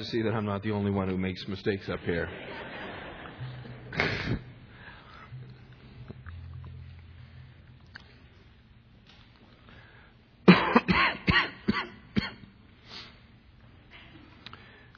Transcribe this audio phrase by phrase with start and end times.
[0.00, 2.26] to see that I'm not the only one who makes mistakes up here.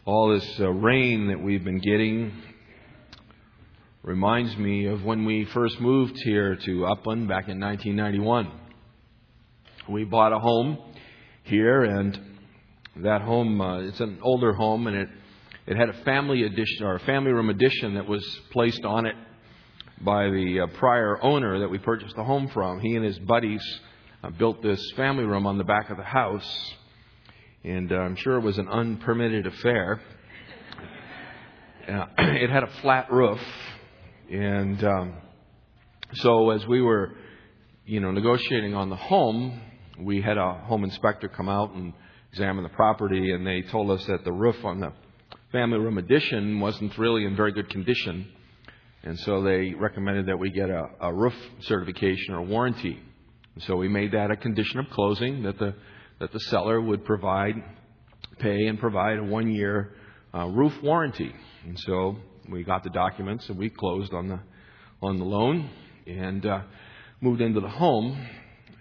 [0.04, 2.40] All this uh, rain that we've been getting
[4.04, 8.52] reminds me of when we first moved here to Upland back in 1991.
[9.88, 10.78] We bought a home
[11.42, 12.31] here and
[12.97, 15.08] that home, uh, it's an older home, and it
[15.66, 19.14] it had a family addition or a family room addition that was placed on it
[20.00, 22.81] by the uh, prior owner that we purchased the home from.
[22.81, 23.62] He and his buddies
[24.25, 26.72] uh, built this family room on the back of the house,
[27.62, 30.00] and uh, I'm sure it was an unpermitted affair.
[31.88, 33.41] Uh, it had a flat roof,
[34.31, 35.14] and um,
[36.14, 37.14] so as we were,
[37.86, 39.61] you know, negotiating on the home,
[40.00, 41.93] we had a home inspector come out and
[42.32, 44.93] examined the property, and they told us that the roof on the
[45.52, 48.26] family room addition wasn't really in very good condition.
[49.02, 52.99] And so they recommended that we get a, a roof certification or warranty.
[53.55, 55.75] And so we made that a condition of closing that the
[56.20, 57.56] that the seller would provide,
[58.38, 59.93] pay and provide a one year
[60.32, 61.35] uh, roof warranty.
[61.67, 62.17] And so
[62.49, 64.40] we got the documents and we closed on the
[65.02, 65.69] on the loan
[66.06, 66.62] and uh,
[67.20, 68.26] moved into the home.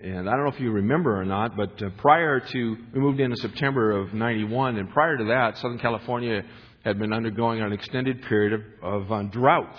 [0.03, 3.19] And I don't know if you remember or not, but uh, prior to, we moved
[3.19, 6.41] in in September of 91, and prior to that, Southern California
[6.83, 9.77] had been undergoing an extended period of, of uh, drought.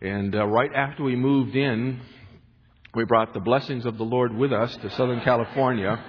[0.00, 2.00] And uh, right after we moved in,
[2.96, 6.02] we brought the blessings of the Lord with us to Southern California.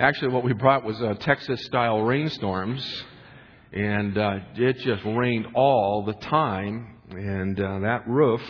[0.00, 2.84] Actually, what we brought was uh, Texas style rainstorms,
[3.72, 8.42] and uh, it just rained all the time, and uh, that roof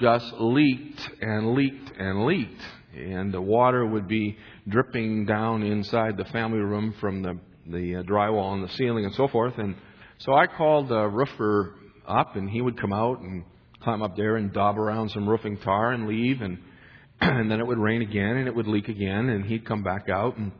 [0.00, 2.62] just leaked and leaked and leaked.
[2.94, 4.36] And the water would be
[4.68, 9.14] dripping down inside the family room from the, the uh, drywall on the ceiling and
[9.14, 9.58] so forth.
[9.58, 9.76] And
[10.18, 11.74] so I called the roofer
[12.06, 13.44] up, and he would come out and
[13.82, 16.40] climb up there and daub around some roofing tar and leave.
[16.40, 16.58] And,
[17.20, 20.08] and then it would rain again, and it would leak again, and he'd come back
[20.08, 20.36] out.
[20.36, 20.52] And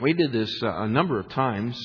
[0.00, 1.78] we did this uh, a number of times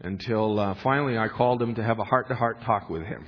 [0.00, 3.24] until uh, finally I called him to have a heart to heart talk with him.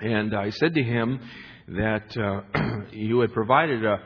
[0.00, 1.20] And I said to him,
[1.68, 4.02] that uh, you had provided a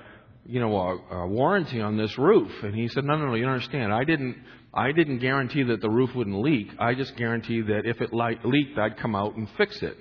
[0.46, 2.50] you know a, a warranty on this roof.
[2.62, 3.92] And he said no no no you don't understand.
[3.92, 4.36] I didn't
[4.72, 6.68] i didn't guarantee that the roof wouldn't leak.
[6.78, 9.96] I just guaranteed that if it le- leaked i'd come out and fix it.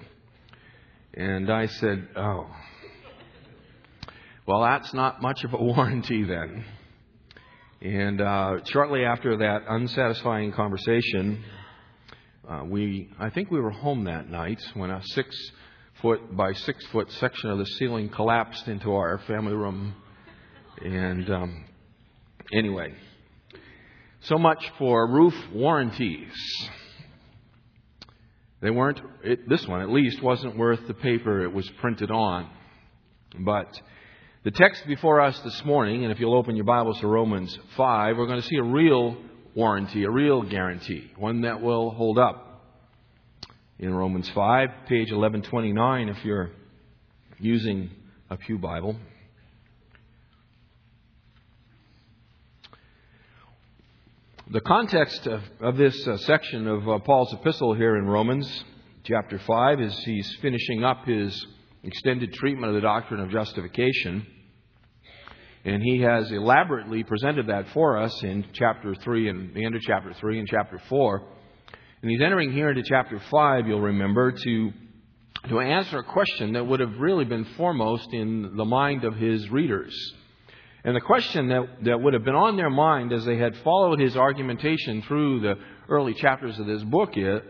[1.14, 2.48] And i said oh
[4.46, 6.66] well that's not much of a warranty then.
[7.82, 11.44] And uh, shortly after that unsatisfying conversation
[12.48, 15.36] uh, we i think we were home that night when a six
[16.02, 19.96] foot by six foot section of the ceiling collapsed into our family room.
[20.82, 21.66] And um,
[22.54, 22.94] anyway,
[24.22, 26.34] so much for roof warranties.
[28.62, 32.50] They weren't, it, this one at least wasn't worth the paper it was printed on.
[33.40, 33.80] But
[34.44, 38.18] the text before us this morning, and if you'll open your Bibles to Romans 5,
[38.18, 39.18] we're going to see a real
[39.56, 42.49] warranty, a real guarantee, one that will hold up
[43.80, 46.52] in Romans 5, page 1129, if you're
[47.40, 47.90] using
[48.30, 48.98] a Pew Bible.
[54.52, 58.66] The context of, of this uh, section of uh, Paul's epistle here in Romans
[59.04, 61.48] chapter 5 is he's finishing up his
[61.84, 64.28] extended treatment of the doctrine of justification.
[65.64, 69.82] And he has elaborately presented that for us in chapter 3 and the end of
[69.84, 71.39] chapter 3 and chapter 4.
[72.02, 74.74] And he's entering here into chapter 5, you'll remember, to,
[75.50, 79.50] to answer a question that would have really been foremost in the mind of his
[79.50, 79.94] readers.
[80.86, 84.00] And the question that, that would have been on their mind as they had followed
[84.00, 85.56] his argumentation through the
[85.90, 87.42] early chapters of this book is,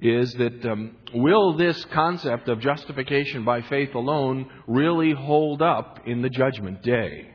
[0.00, 6.22] is that um, will this concept of justification by faith alone really hold up in
[6.22, 7.28] the judgment day?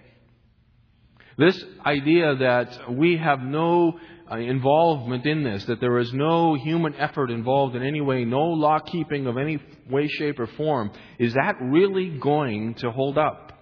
[1.37, 3.99] This idea that we have no
[4.33, 8.41] Uh, involvement in this, that there is no human effort involved in any way, no
[8.41, 10.89] law keeping of any way, shape, or form,
[11.19, 13.53] is that really going to hold up?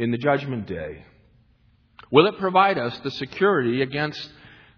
[0.00, 1.04] in the judgment day?
[2.10, 4.30] Will it provide us the security against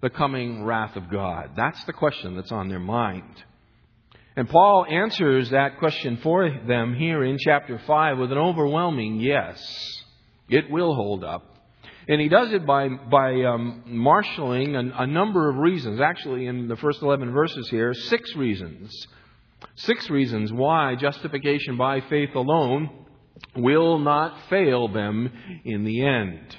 [0.03, 1.53] the coming wrath of God?
[1.57, 3.45] That's the question that's on their mind.
[4.35, 9.63] And Paul answers that question for them here in chapter 5 with an overwhelming yes.
[10.49, 11.52] It will hold up.
[12.09, 16.01] And he does it by, by um, marshaling a, number of reasons.
[16.01, 18.91] Actually, in the first 11 verses here, six reasons.
[19.77, 22.91] Six reasons why justification by faith alone
[23.57, 25.31] will not fail them
[25.65, 26.57] in the end.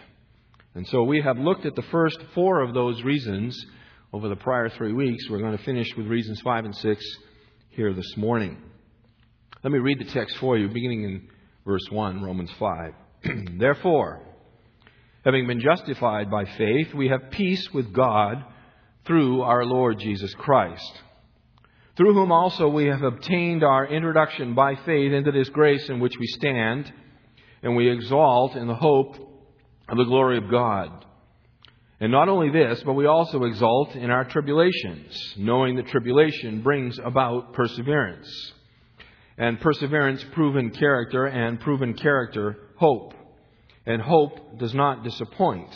[0.76, 3.66] And so we have looked at the first four of those reasons
[4.12, 5.30] over the prior three weeks.
[5.30, 7.06] We're going to finish with reasons five and six
[7.70, 8.58] here this morning.
[9.64, 11.28] Let me read the text for you, beginning in
[11.66, 12.94] verse 1, Romans 5.
[13.58, 14.22] Therefore,
[15.24, 18.44] having been justified by faith, we have peace with God
[19.06, 20.94] through our Lord Jesus Christ,
[21.96, 26.18] through whom also we have obtained our introduction by faith into this grace in which
[26.20, 26.92] we stand,
[27.62, 29.16] and we exalt in the hope
[29.88, 31.06] of the glory of God.
[32.00, 37.00] And not only this, but we also exult in our tribulations, knowing that tribulation brings
[37.00, 38.54] about perseverance.
[39.38, 43.14] And perseverance, proven character, and proven character, hope.
[43.86, 45.70] And hope does not disappoint,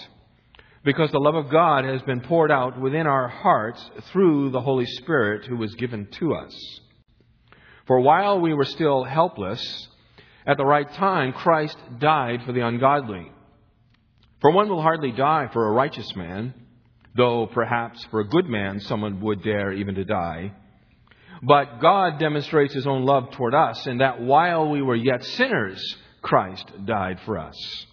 [0.85, 4.85] because the love of God has been poured out within our hearts through the Holy
[4.85, 6.79] Spirit who was given to us.
[7.85, 9.87] For while we were still helpless,
[10.45, 13.29] at the right time, Christ died for the ungodly.
[14.39, 16.53] For one will hardly die for a righteous man,
[17.15, 20.53] though perhaps for a good man someone would dare even to die.
[21.43, 25.97] But God demonstrates his own love toward us in that while we were yet sinners,
[26.21, 27.85] Christ died for us.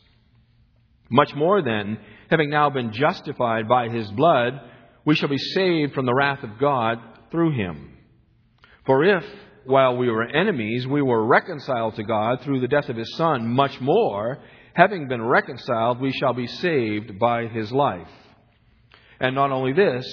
[1.10, 1.98] Much more then,
[2.30, 4.60] having now been justified by his blood,
[5.04, 6.98] we shall be saved from the wrath of God
[7.30, 7.96] through him.
[8.86, 9.24] For if,
[9.64, 13.48] while we were enemies, we were reconciled to God through the death of his Son,
[13.48, 14.38] much more,
[14.74, 18.08] having been reconciled, we shall be saved by his life.
[19.20, 20.06] And not only this,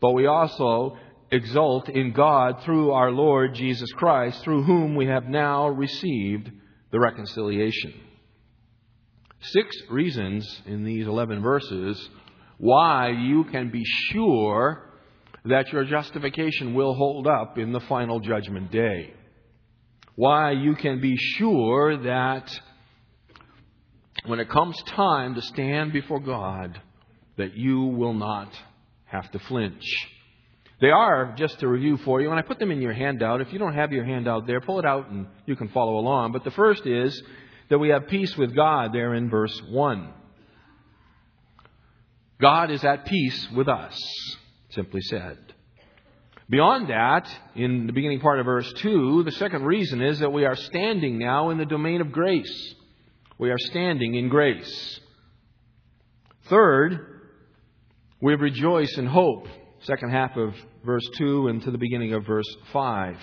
[0.00, 0.96] but we also
[1.30, 6.50] exult in God through our Lord Jesus Christ, through whom we have now received
[6.92, 7.92] the reconciliation.
[9.52, 12.08] Six reasons in these 11 verses
[12.58, 14.90] why you can be sure
[15.44, 19.14] that your justification will hold up in the final judgment day.
[20.16, 22.60] Why you can be sure that
[24.24, 26.80] when it comes time to stand before God,
[27.36, 28.48] that you will not
[29.04, 29.84] have to flinch.
[30.80, 33.40] They are, just to review for you, and I put them in your handout.
[33.40, 36.32] If you don't have your handout there, pull it out and you can follow along.
[36.32, 37.22] But the first is
[37.68, 40.12] that we have peace with God there in verse 1.
[42.40, 43.98] God is at peace with us,
[44.70, 45.38] simply said.
[46.48, 50.44] Beyond that, in the beginning part of verse 2, the second reason is that we
[50.44, 52.74] are standing now in the domain of grace.
[53.38, 55.00] We are standing in grace.
[56.48, 57.22] Third,
[58.20, 59.48] we rejoice in hope.
[59.80, 60.54] Second half of
[60.84, 63.16] verse 2 and to the beginning of verse 5.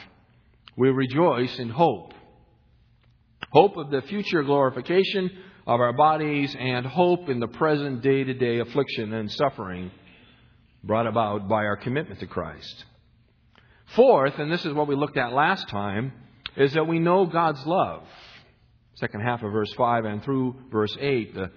[0.75, 2.13] We rejoice in hope.
[3.53, 5.29] Hope of the future glorification
[5.65, 9.91] of our bodies and hope in the present day to day affliction and suffering
[10.83, 12.85] brought about by our commitment to Christ.
[13.95, 16.11] Fourth, and this is what we looked at last time,
[16.57, 18.03] is that we know God's love
[18.95, 21.33] second half of verse 5 and through verse 8.
[21.33, 21.51] The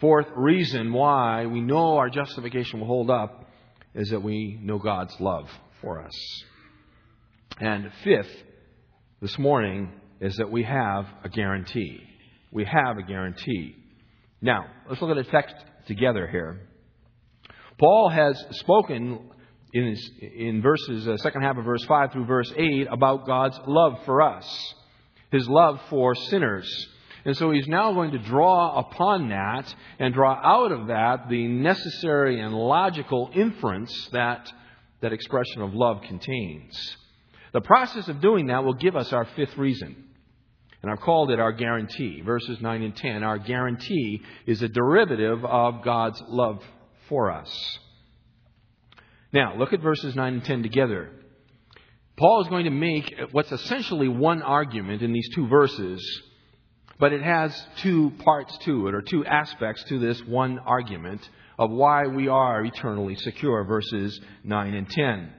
[0.00, 3.48] fourth reason why we know our justification will hold up
[3.94, 5.48] is that we know God's love
[5.80, 6.44] for us.
[7.58, 8.30] And fifth,
[9.20, 12.00] this morning, is that we have a guarantee.
[12.50, 13.76] We have a guarantee.
[14.42, 15.54] Now, let's look at the text
[15.86, 16.60] together here.
[17.78, 19.30] Paul has spoken
[19.72, 23.58] in, his, in verses, uh, second half of verse 5 through verse 8 about God's
[23.66, 24.74] love for us
[25.30, 26.88] his love for sinners.
[27.24, 31.46] And so he's now going to draw upon that and draw out of that the
[31.46, 34.50] necessary and logical inference that
[35.02, 36.96] that expression of love contains.
[37.52, 40.04] The process of doing that will give us our fifth reason.
[40.82, 42.22] And I've called it our guarantee.
[42.22, 43.22] Verses 9 and 10.
[43.22, 46.62] Our guarantee is a derivative of God's love
[47.08, 47.78] for us.
[49.32, 51.10] Now, look at verses 9 and 10 together.
[52.16, 56.22] Paul is going to make what's essentially one argument in these two verses,
[56.98, 61.26] but it has two parts to it, or two aspects to this one argument
[61.58, 65.32] of why we are eternally secure, verses 9 and 10.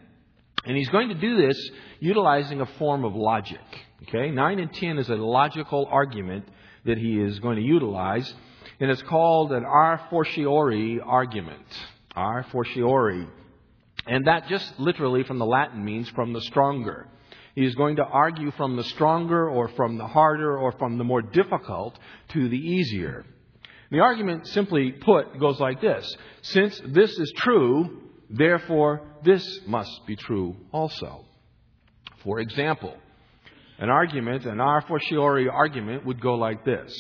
[0.66, 3.60] And he's going to do this utilizing a form of logic.
[4.04, 4.30] Okay?
[4.32, 6.48] 9 and 10 is a logical argument
[6.86, 8.32] that he is going to utilize,
[8.80, 11.66] and it's called an a fortiori argument.
[12.16, 13.28] A fortiori.
[14.08, 17.08] And that just literally from the Latin means from the stronger.
[17.56, 21.04] He is going to argue from the stronger or from the harder or from the
[21.04, 21.98] more difficult
[22.30, 23.26] to the easier.
[23.92, 30.16] The argument, simply put, goes like this Since this is true, therefore this must be
[30.16, 31.26] true also.
[32.24, 32.96] For example,
[33.80, 36.94] an argument, an a fortiori argument, would go like this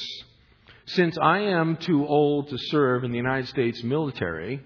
[0.85, 4.61] Since I am too old to serve in the United States military,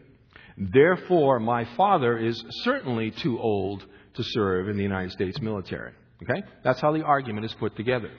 [0.58, 5.92] therefore my father is certainly too old to serve in the United States military.
[6.24, 6.42] Okay?
[6.64, 8.12] That's how the argument is put together.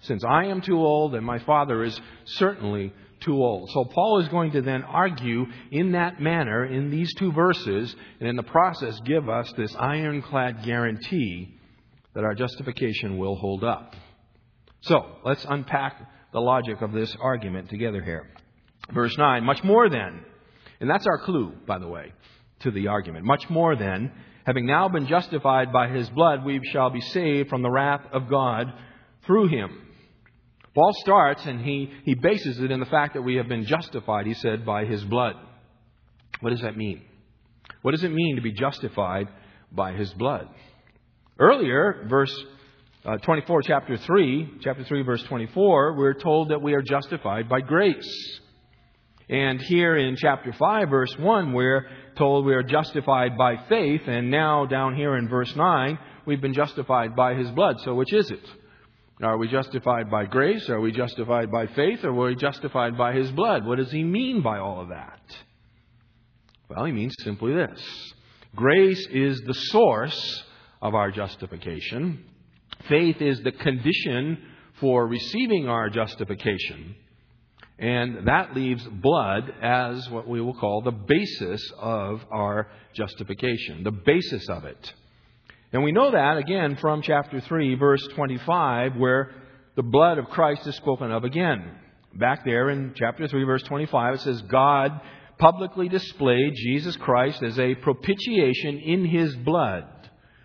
[0.00, 2.92] Since I am too old and my father is certainly
[3.22, 3.70] too old.
[3.70, 8.28] So Paul is going to then argue in that manner in these two verses, and
[8.28, 11.58] in the process give us this ironclad guarantee
[12.14, 13.94] that our justification will hold up.
[14.82, 15.96] So, let's unpack
[16.32, 18.28] the logic of this argument together here.
[18.92, 20.24] Verse 9, much more than,
[20.80, 22.12] and that's our clue, by the way,
[22.60, 23.24] to the argument.
[23.24, 24.10] Much more than,
[24.44, 28.28] having now been justified by his blood, we shall be saved from the wrath of
[28.28, 28.72] God
[29.24, 29.81] through him.
[30.74, 34.26] Paul starts and he, he bases it in the fact that we have been justified,
[34.26, 35.34] he said, by his blood.
[36.40, 37.02] What does that mean?
[37.82, 39.28] What does it mean to be justified
[39.70, 40.48] by his blood?
[41.38, 42.34] Earlier, verse
[43.04, 47.60] uh, 24, chapter 3, chapter 3, verse 24, we're told that we are justified by
[47.60, 48.40] grace.
[49.28, 54.02] And here in chapter 5, verse 1, we're told we are justified by faith.
[54.06, 57.76] And now, down here in verse 9, we've been justified by his blood.
[57.80, 58.44] So, which is it?
[59.22, 60.68] Are we justified by grace?
[60.68, 62.04] Are we justified by faith?
[62.04, 63.64] Or are we justified by His blood?
[63.64, 65.20] What does He mean by all of that?
[66.68, 67.80] Well, He means simply this
[68.56, 70.44] grace is the source
[70.82, 72.24] of our justification,
[72.88, 74.38] faith is the condition
[74.80, 76.96] for receiving our justification.
[77.78, 83.92] And that leaves blood as what we will call the basis of our justification, the
[83.92, 84.92] basis of it.
[85.72, 89.30] And we know that, again, from chapter 3, verse 25, where
[89.74, 91.64] the blood of Christ is spoken of again.
[92.14, 95.00] Back there in chapter 3, verse 25, it says, God
[95.38, 99.84] publicly displayed Jesus Christ as a propitiation in his blood.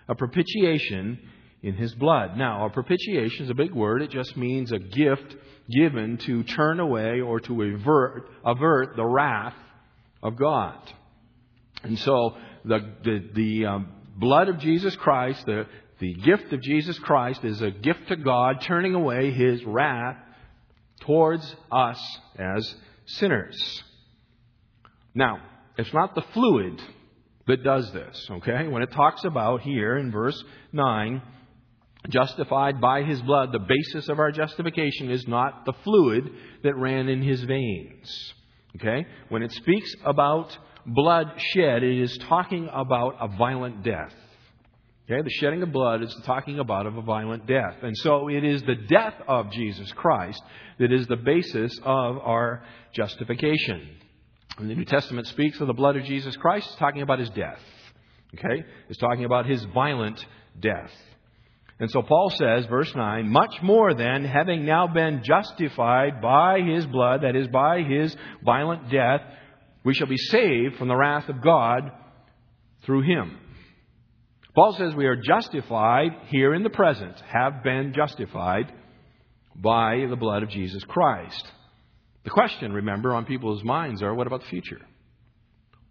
[0.08, 1.20] A propitiation
[1.62, 2.38] in his blood.
[2.38, 4.02] Now, a propitiation is a big word.
[4.02, 5.36] It just means a gift
[5.70, 9.56] given to turn away or to avert, avert the wrath
[10.24, 10.78] of God.
[11.84, 15.66] And so the, the, the um, blood of Jesus Christ, the,
[16.00, 20.18] the gift of Jesus Christ, is a gift to God, turning away his wrath
[21.02, 23.84] towards us as sinners.
[25.14, 25.42] Now,
[25.78, 26.82] it's not the fluid
[27.48, 28.68] that does this, okay?
[28.68, 30.42] When it talks about here in verse
[30.74, 31.22] 9,
[32.10, 36.30] justified by his blood, the basis of our justification is not the fluid
[36.64, 38.34] that ran in his veins,
[38.76, 39.06] okay?
[39.30, 40.58] When it speaks about
[40.88, 44.14] blood shed, it is talking about a violent death.
[45.10, 47.76] Okay, the shedding of blood is talking about of a violent death.
[47.82, 50.42] And so it is the death of Jesus Christ
[50.80, 52.64] that is the basis of our
[52.94, 53.88] justification.
[54.58, 57.30] When the New Testament speaks of the blood of Jesus Christ, it's talking about his
[57.30, 57.60] death.
[58.34, 58.66] Okay?
[58.90, 60.26] It's talking about his violent
[60.60, 60.92] death.
[61.80, 66.86] And so Paul says, verse 9, much more than having now been justified by his
[66.88, 69.22] blood, that is, by his violent death,
[69.84, 71.92] we shall be saved from the wrath of God
[72.84, 73.38] through him.
[74.56, 78.74] Paul says we are justified here in the present, have been justified
[79.56, 81.46] by the blood of Jesus Christ.
[82.24, 84.82] The question, remember, on people's minds are what about the future?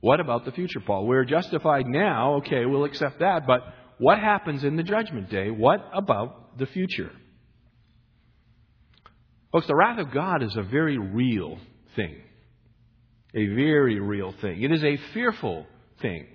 [0.01, 1.07] What about the future, Paul?
[1.07, 3.63] We're justified now, okay, we'll accept that, but
[3.99, 5.51] what happens in the judgment day?
[5.51, 7.11] What about the future?
[9.53, 11.59] Folks, the wrath of God is a very real
[11.95, 12.17] thing
[13.37, 14.63] a very real thing.
[14.63, 15.67] It is a fearful
[16.01, 16.27] thing.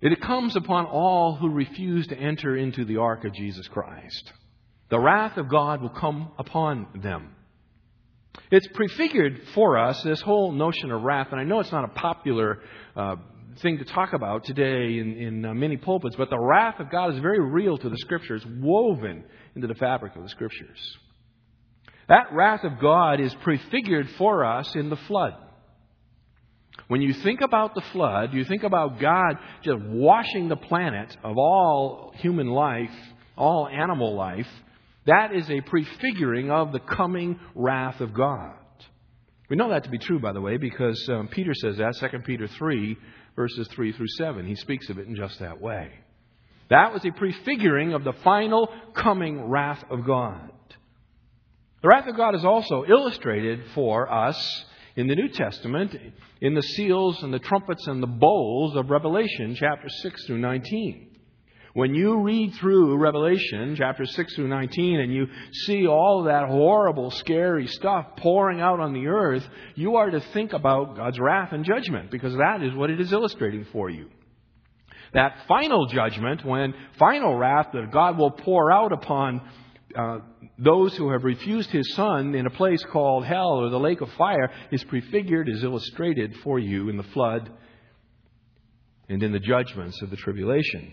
[0.00, 4.32] It comes upon all who refuse to enter into the ark of Jesus Christ.
[4.90, 7.34] The wrath of God will come upon them.
[8.50, 11.88] It's prefigured for us, this whole notion of wrath, and I know it's not a
[11.88, 12.60] popular
[12.94, 13.16] uh,
[13.62, 17.14] thing to talk about today in, in uh, many pulpits, but the wrath of God
[17.14, 19.24] is very real to the Scriptures, woven
[19.56, 20.98] into the fabric of the Scriptures.
[22.08, 25.34] That wrath of God is prefigured for us in the flood.
[26.88, 31.38] When you think about the flood, you think about God just washing the planet of
[31.38, 32.90] all human life,
[33.36, 34.48] all animal life.
[35.06, 38.54] That is a prefiguring of the coming wrath of God.
[39.48, 42.18] We know that to be true, by the way, because um, Peter says that, 2
[42.20, 42.96] Peter 3,
[43.36, 44.46] verses 3 through 7.
[44.46, 45.90] He speaks of it in just that way.
[46.70, 50.50] That was a prefiguring of the final coming wrath of God.
[51.84, 54.64] The wrath of God is also illustrated for us
[54.96, 55.94] in the New Testament
[56.40, 61.10] in the seals and the trumpets and the bowls of Revelation chapter 6 through 19.
[61.74, 65.26] When you read through Revelation, chapter 6 through 19, and you
[65.66, 70.54] see all that horrible, scary stuff pouring out on the earth, you are to think
[70.54, 74.08] about God's wrath and judgment, because that is what it is illustrating for you.
[75.12, 79.42] That final judgment, when final wrath that God will pour out upon
[79.94, 80.20] uh,
[80.58, 84.12] those who have refused his son in a place called hell or the lake of
[84.12, 87.50] fire, is prefigured, is illustrated for you in the flood
[89.08, 90.92] and in the judgments of the tribulation.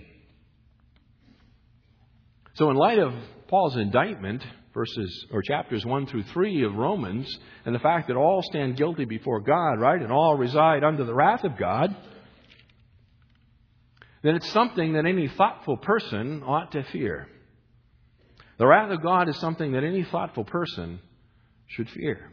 [2.55, 3.13] So, in light of
[3.47, 4.43] Paul's indictment,
[4.73, 7.29] verses or chapters 1 through 3 of Romans,
[7.65, 11.13] and the fact that all stand guilty before God, right, and all reside under the
[11.13, 11.95] wrath of God,
[14.23, 17.27] then it's something that any thoughtful person ought to fear.
[18.57, 20.99] The wrath of God is something that any thoughtful person
[21.67, 22.31] should fear.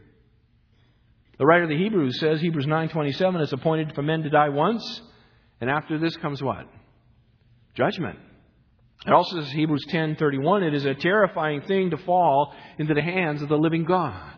[1.37, 5.01] The writer of the Hebrews says, Hebrews 9:27, it's appointed for men to die once,
[5.61, 6.67] and after this comes what?
[7.75, 8.19] Judgment.
[9.05, 13.41] It also says Hebrews 10:31, it is a terrifying thing to fall into the hands
[13.41, 14.35] of the living God.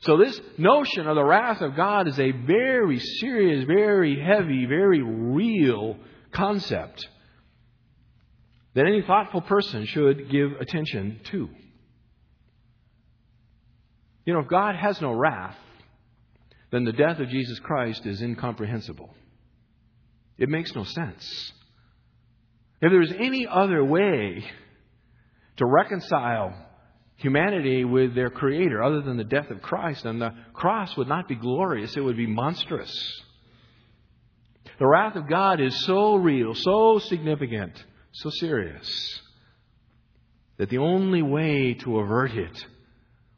[0.00, 5.00] So this notion of the wrath of God is a very serious, very heavy, very
[5.00, 5.96] real
[6.32, 7.06] concept
[8.74, 11.48] that any thoughtful person should give attention to.
[14.24, 15.56] You know, if God has no wrath,
[16.70, 19.14] then the death of Jesus Christ is incomprehensible.
[20.38, 21.52] It makes no sense.
[22.80, 24.44] If there was any other way
[25.56, 26.54] to reconcile
[27.16, 31.28] humanity with their Creator other than the death of Christ, then the cross would not
[31.28, 33.22] be glorious, it would be monstrous.
[34.78, 37.72] The wrath of God is so real, so significant,
[38.12, 39.20] so serious,
[40.58, 42.64] that the only way to avert it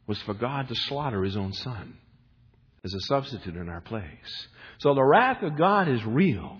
[0.07, 1.97] was for God to slaughter His own Son
[2.83, 4.47] as a substitute in our place.
[4.79, 6.57] So the wrath of God is real.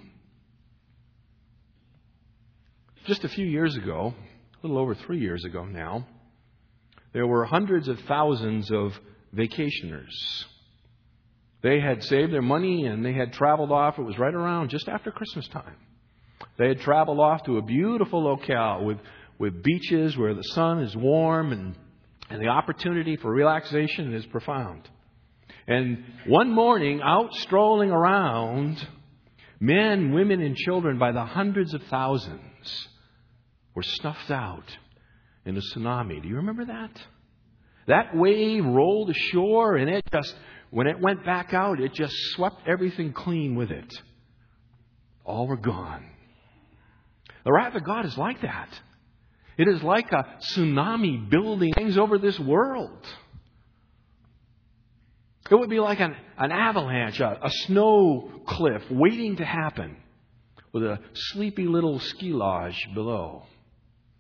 [3.05, 4.15] Just a few years ago,
[4.63, 6.07] a little over three years ago now,
[7.13, 8.93] there were hundreds of thousands of
[9.35, 10.09] vacationers.
[11.61, 13.99] They had saved their money and they had traveled off.
[13.99, 15.75] It was right around just after Christmas time.
[16.57, 18.97] They had traveled off to a beautiful locale with,
[19.37, 21.75] with beaches where the sun is warm and,
[22.29, 24.87] and the opportunity for relaxation is profound.
[25.67, 28.87] And one morning, out strolling around,
[29.59, 32.87] men, women, and children by the hundreds of thousands
[33.73, 34.77] were snuffed out
[35.45, 36.21] in a tsunami.
[36.21, 36.91] Do you remember that?
[37.87, 40.33] That wave rolled ashore and it just,
[40.69, 43.93] when it went back out, it just swept everything clean with it.
[45.25, 46.05] All were gone.
[47.45, 48.69] The wrath of God is like that.
[49.57, 53.05] It is like a tsunami building things over this world.
[55.49, 59.95] It would be like an, an avalanche, a, a snow cliff waiting to happen
[60.73, 63.43] with a sleepy little ski lodge below.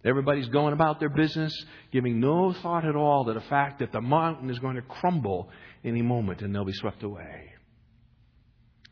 [0.05, 1.51] Everybody's going about their business,
[1.91, 5.49] giving no thought at all to the fact that the mountain is going to crumble
[5.83, 7.53] any moment and they'll be swept away.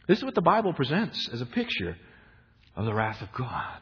[0.07, 1.95] This is what the Bible presents as a picture
[2.75, 3.79] of the wrath of God.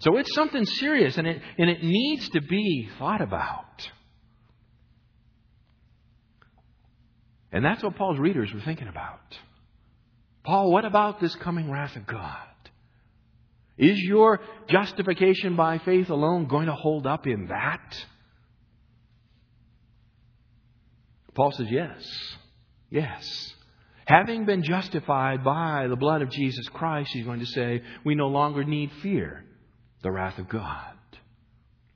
[0.00, 3.90] So it's something serious and it, and it needs to be thought about.
[7.50, 9.20] And that's what Paul's readers were thinking about.
[10.44, 12.36] Paul, what about this coming wrath of God?
[13.76, 17.96] Is your justification by faith alone going to hold up in that?
[21.34, 22.36] Paul says, yes.
[22.90, 23.54] Yes.
[24.04, 28.28] Having been justified by the blood of Jesus Christ, he's going to say, we no
[28.28, 29.44] longer need fear
[30.02, 30.94] the wrath of God.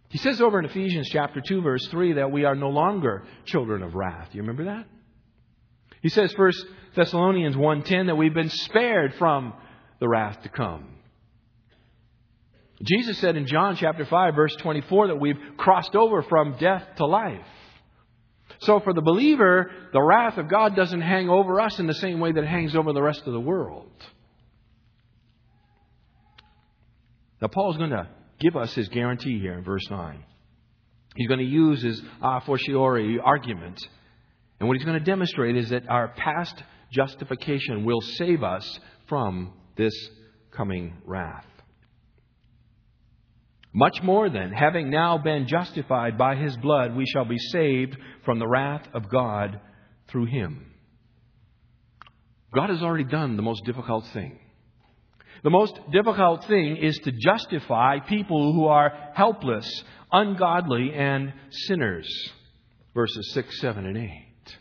[0.08, 3.82] He says over in Ephesians chapter 2 verse 3 that we are no longer children
[3.82, 4.28] of wrath.
[4.32, 4.86] You remember that?
[6.02, 6.52] He says 1
[6.94, 9.54] Thessalonians 1:10 that we've been spared from
[10.00, 10.86] the wrath to come.
[12.82, 17.06] Jesus said in John chapter 5 verse 24 that we've crossed over from death to
[17.06, 17.46] life.
[18.60, 22.20] So for the believer, the wrath of God doesn't hang over us in the same
[22.20, 23.90] way that it hangs over the rest of the world.
[27.42, 30.24] Now Paul's going to give us his guarantee here in verse 9.
[31.16, 33.84] He's going to use his a fortiori argument.
[34.60, 36.54] And what he's going to demonstrate is that our past
[36.92, 38.78] justification will save us
[39.08, 39.92] from this
[40.52, 41.44] coming wrath.
[43.74, 48.38] Much more than, having now been justified by his blood, we shall be saved from
[48.38, 49.58] the wrath of God
[50.08, 50.66] through him.
[52.54, 54.38] God has already done the most difficult thing.
[55.42, 62.08] The most difficult thing is to justify people who are helpless, ungodly, and sinners.
[62.94, 64.56] Verses 6, 7, and 8.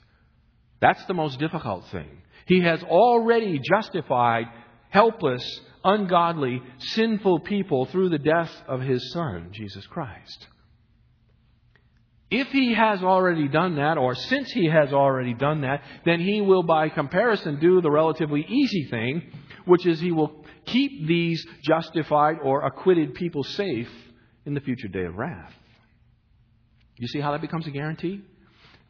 [0.80, 2.22] That's the most difficult thing.
[2.48, 4.46] He has already justified
[4.90, 5.44] helpless,
[5.84, 10.48] ungodly, sinful people through the death of his Son, Jesus Christ.
[12.32, 16.40] If he has already done that, or since he has already done that, then he
[16.40, 19.32] will, by comparison, do the relatively easy thing,
[19.66, 20.30] which is he will
[20.66, 23.90] keep these justified or acquitted people safe
[24.46, 25.54] in the future day of wrath.
[26.98, 28.22] You see how that becomes a guarantee?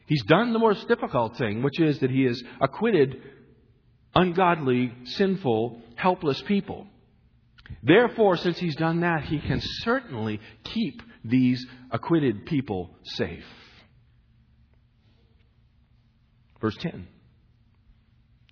[0.06, 3.22] He's done the most difficult thing, which is that he has acquitted
[4.14, 6.86] ungodly, sinful, helpless people.
[7.82, 13.44] Therefore, since he's done that, he can certainly keep these acquitted people safe.
[16.60, 17.08] Verse 10.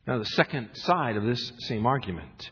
[0.06, 2.50] Now, the second side of this same argument.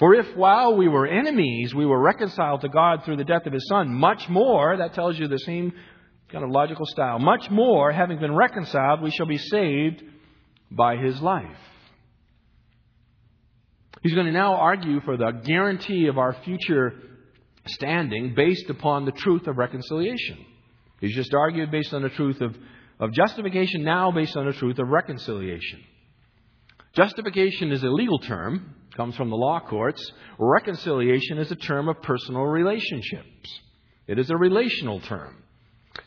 [0.00, 3.52] For if while we were enemies, we were reconciled to God through the death of
[3.52, 5.74] his Son, much more, that tells you the same
[6.30, 10.02] kind of logical style, much more, having been reconciled, we shall be saved
[10.70, 11.58] by his life.
[14.02, 16.94] He's going to now argue for the guarantee of our future
[17.66, 20.38] standing based upon the truth of reconciliation.
[21.00, 22.56] He's just argued based on the truth of,
[22.98, 25.80] of justification, now based on the truth of reconciliation.
[26.94, 30.12] Justification is a legal term, comes from the law courts.
[30.38, 33.60] Reconciliation is a term of personal relationships.
[34.08, 35.36] It is a relational term.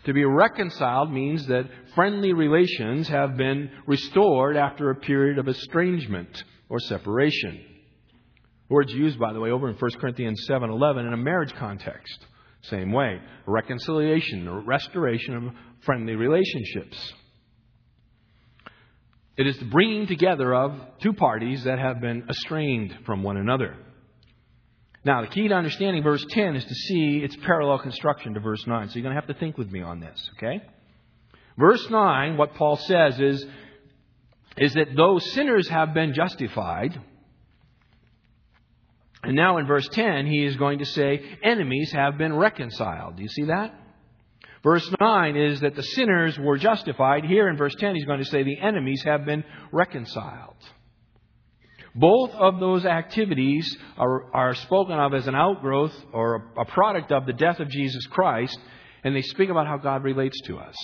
[0.06, 6.44] To be reconciled means that friendly relations have been restored after a period of estrangement
[6.68, 7.64] or separation.
[8.70, 12.26] Words used, by the way, over in 1 Corinthians 7:11 in a marriage context.
[12.64, 17.14] Same way, reconciliation, restoration of friendly relationships.
[19.36, 23.76] It is the bringing together of two parties that have been estranged from one another.
[25.06, 28.66] Now, the key to understanding verse 10 is to see its parallel construction to verse
[28.66, 28.90] 9.
[28.90, 30.62] So you're going to have to think with me on this, okay?
[31.58, 33.46] Verse 9, what Paul says is,
[34.56, 37.00] is that though sinners have been justified,
[39.24, 43.18] and now in verse 10, he is going to say, enemies have been reconciled.
[43.18, 43.74] Do you see that?
[44.64, 47.26] Verse 9 is that the sinners were justified.
[47.26, 50.56] Here in verse 10, he's going to say the enemies have been reconciled.
[51.94, 57.12] Both of those activities are, are spoken of as an outgrowth or a, a product
[57.12, 58.58] of the death of Jesus Christ,
[59.04, 60.76] and they speak about how God relates to us.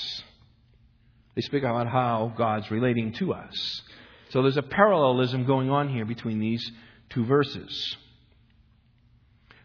[1.36, 3.82] They speak about how God's relating to us.
[4.32, 6.70] So there's a parallelism going on here between these
[7.10, 7.98] two verses.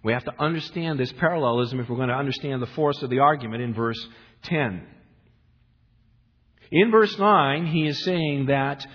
[0.05, 3.21] We have to understand this parallelism if we're going to understand the force of the
[3.21, 3.99] argument in verse
[4.45, 4.87] 10.
[6.71, 8.87] In verse 9, he is saying that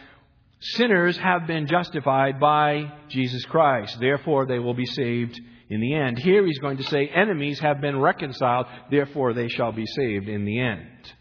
[0.60, 3.98] sinners have been justified by Jesus Christ.
[4.00, 6.20] Therefore, they will be saved in the end.
[6.20, 8.68] Here he's going to say, enemies have been reconciled.
[8.92, 11.14] Therefore, they shall be saved in the end.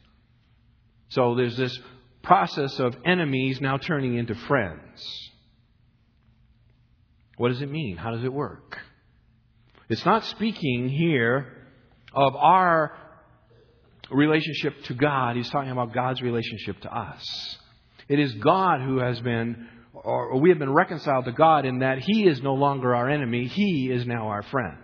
[1.10, 1.78] So there's this
[2.22, 5.30] process of enemies now turning into friends.
[7.38, 7.96] What does it mean?
[7.96, 8.78] How does it work?
[9.88, 11.46] It's not speaking here
[12.12, 12.96] of our
[14.10, 15.36] relationship to God.
[15.36, 17.58] He's talking about God's relationship to us.
[18.08, 21.98] It is God who has been, or we have been reconciled to God in that
[21.98, 23.46] He is no longer our enemy.
[23.46, 24.78] He is now our friend.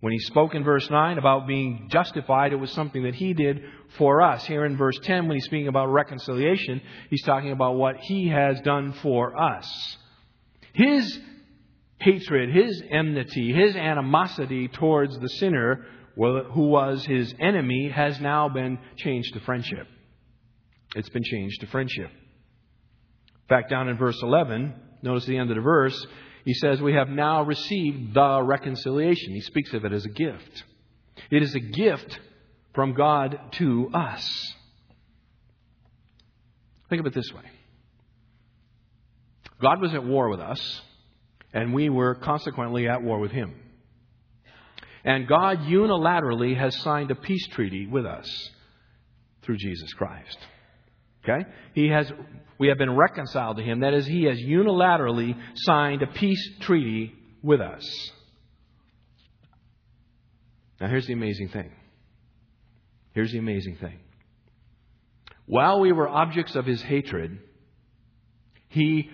[0.00, 3.62] When he spoke in verse 9 about being justified, it was something that he did
[3.96, 4.44] for us.
[4.44, 8.60] Here in verse 10, when he's speaking about reconciliation, he's talking about what he has
[8.60, 9.96] done for us.
[10.74, 11.18] His
[11.98, 18.78] hatred, his enmity, his animosity towards the sinner who was his enemy has now been
[18.96, 19.86] changed to friendship.
[20.94, 22.10] It's been changed to friendship.
[23.48, 26.06] Back down in verse 11, notice the end of the verse,
[26.44, 29.34] he says, We have now received the reconciliation.
[29.34, 30.64] He speaks of it as a gift.
[31.30, 32.18] It is a gift
[32.74, 34.54] from God to us.
[36.88, 37.42] Think of it this way
[39.60, 40.80] God was at war with us
[41.56, 43.54] and we were consequently at war with him.
[45.04, 48.50] And God unilaterally has signed a peace treaty with us
[49.42, 50.36] through Jesus Christ.
[51.24, 51.48] Okay?
[51.72, 52.12] He has,
[52.58, 53.80] we have been reconciled to him.
[53.80, 58.10] That is, he has unilaterally signed a peace treaty with us.
[60.78, 61.72] Now, here's the amazing thing.
[63.12, 63.98] Here's the amazing thing.
[65.46, 67.38] While we were objects of his hatred,
[68.68, 69.08] he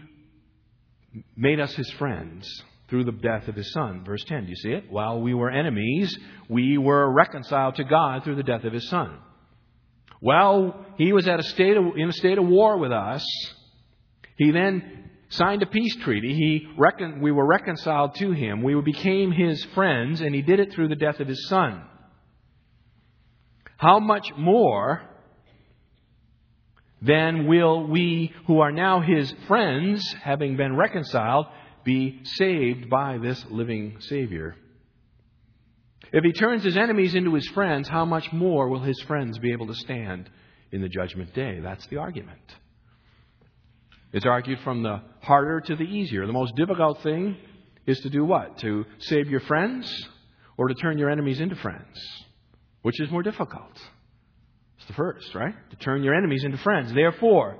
[1.37, 4.05] made us his friends through the death of his son.
[4.05, 4.90] Verse 10, do you see it?
[4.90, 6.16] While we were enemies,
[6.48, 9.18] we were reconciled to God through the death of his son.
[10.20, 13.27] While he was at a state of, in a state of war with us,
[14.37, 16.35] he then signed a peace treaty.
[16.35, 16.68] He
[17.20, 18.62] we were reconciled to him.
[18.62, 21.83] We became his friends, and he did it through the death of his son.
[23.79, 25.03] How much more
[27.03, 31.47] then will we, who are now his friends, having been reconciled,
[31.85, 34.55] be saved by this living Savior.
[36.12, 39.53] If he turns his enemies into his friends, how much more will his friends be
[39.53, 40.31] able to stand
[40.71, 41.59] in the judgment day?
[41.61, 42.41] That's the argument.
[44.12, 46.27] It's argued from the harder to the easier.
[46.27, 47.37] The most difficult thing
[47.87, 48.59] is to do what?
[48.59, 49.91] To save your friends
[50.57, 51.99] or to turn your enemies into friends?
[52.83, 53.73] Which is more difficult?
[54.83, 55.55] It's the first, right?
[55.71, 56.92] To turn your enemies into friends.
[56.92, 57.57] Therefore,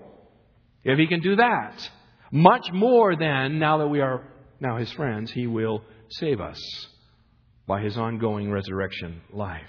[0.83, 1.89] if he can do that,
[2.33, 4.25] much more than now that we are
[4.59, 6.61] now his friends, he will save us
[7.69, 9.63] by his ongoing resurrection life.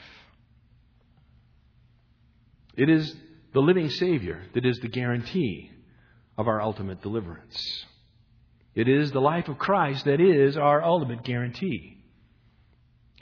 [2.76, 3.16] It is
[3.54, 5.70] the living Savior that is the guarantee
[6.36, 7.86] of our ultimate deliverance.
[8.74, 11.93] It is the life of Christ that is our ultimate guarantee.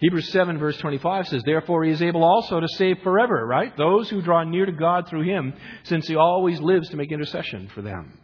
[0.01, 3.75] Hebrews 7 verse 25 says, Therefore he is able also to save forever, right?
[3.77, 7.69] Those who draw near to God through him, since he always lives to make intercession
[7.73, 8.17] for them.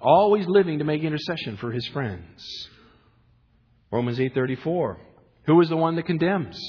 [0.00, 2.68] Always living to make intercession for his friends.
[3.92, 4.98] Romans 8:34.
[5.46, 6.60] Who is the one that condemns?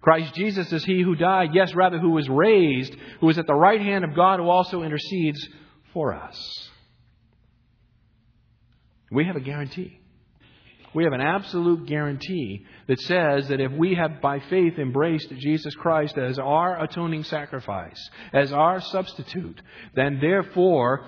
[0.00, 3.54] Christ Jesus is he who died, yes, rather who was raised, who is at the
[3.54, 5.48] right hand of God who also intercedes
[5.92, 6.70] for us.
[9.10, 9.98] We have a guarantee.
[10.96, 15.74] We have an absolute guarantee that says that if we have by faith embraced Jesus
[15.74, 19.60] Christ as our atoning sacrifice, as our substitute,
[19.94, 21.04] then therefore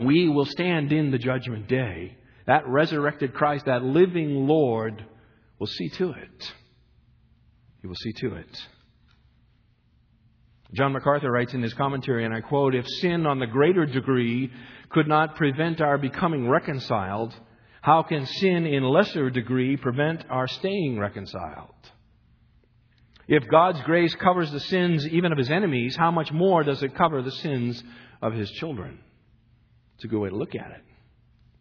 [0.00, 2.16] we will stand in the judgment day.
[2.46, 5.04] That resurrected Christ, that living Lord,
[5.58, 6.52] will see to it.
[7.82, 8.66] He will see to it.
[10.72, 14.52] John MacArthur writes in his commentary, and I quote, If sin on the greater degree
[14.90, 17.34] could not prevent our becoming reconciled,
[17.86, 21.70] how can sin in lesser degree prevent our staying reconciled?
[23.28, 26.96] If God's grace covers the sins even of his enemies, how much more does it
[26.96, 27.80] cover the sins
[28.20, 28.98] of his children?
[29.94, 30.82] It's a good way to look at it.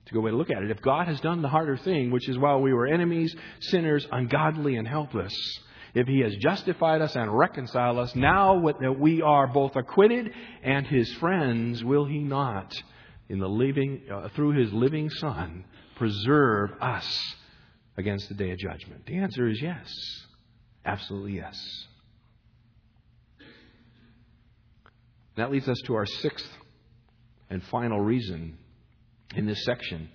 [0.01, 0.71] It's a good way to look at it.
[0.71, 4.77] If God has done the harder thing, which is while we were enemies, sinners, ungodly,
[4.77, 5.31] and helpless,
[5.93, 10.31] if he has justified us and reconciled us, now that we are both acquitted
[10.63, 12.73] and his friends, will he not,
[13.29, 17.35] in the living, uh, through his living Son, preserve us
[17.97, 19.05] against the day of judgment?
[19.05, 19.93] The answer is yes.
[20.85, 21.57] Absolutely yes.
[25.37, 26.49] That leads us to our sixth
[27.49, 28.57] and final reason
[29.35, 30.09] in this section,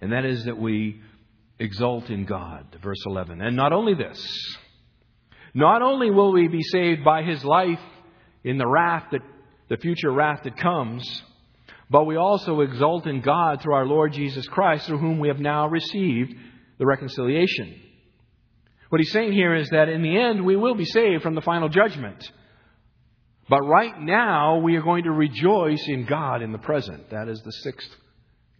[0.00, 1.00] and that is that we
[1.58, 2.78] exult in God.
[2.82, 3.40] Verse 11.
[3.40, 4.56] And not only this,
[5.54, 7.80] not only will we be saved by his life
[8.44, 9.22] in the wrath that
[9.68, 11.22] the future wrath that comes,
[11.88, 15.38] but we also exult in God through our Lord Jesus Christ, through whom we have
[15.38, 16.34] now received
[16.78, 17.80] the reconciliation.
[18.88, 21.40] What he's saying here is that in the end we will be saved from the
[21.40, 22.30] final judgment.
[23.48, 27.10] But right now we are going to rejoice in God in the present.
[27.10, 27.88] That is the sixth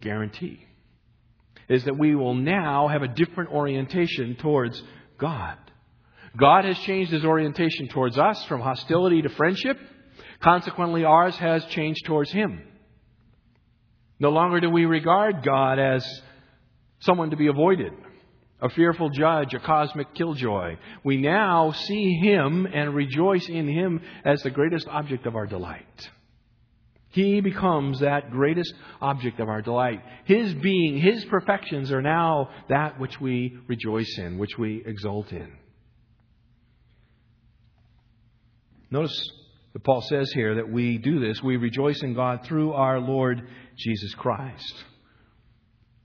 [0.01, 0.65] guarantee.
[1.67, 4.81] Is that we will now have a different orientation towards
[5.17, 5.57] God.
[6.37, 9.77] God has changed his orientation towards us from hostility to friendship.
[10.41, 12.61] Consequently, ours has changed towards him.
[14.19, 16.21] No longer do we regard God as
[16.99, 17.93] someone to be avoided,
[18.61, 20.77] a fearful judge, a cosmic killjoy.
[21.03, 26.09] We now see him and rejoice in him as the greatest object of our delight.
[27.09, 30.01] He becomes that greatest object of our delight.
[30.25, 35.51] His being, His perfections are now that which we rejoice in, which we exult in.
[38.91, 39.19] Notice
[39.73, 43.47] that Paul says here that we do this, we rejoice in God through our Lord
[43.77, 44.83] Jesus Christ.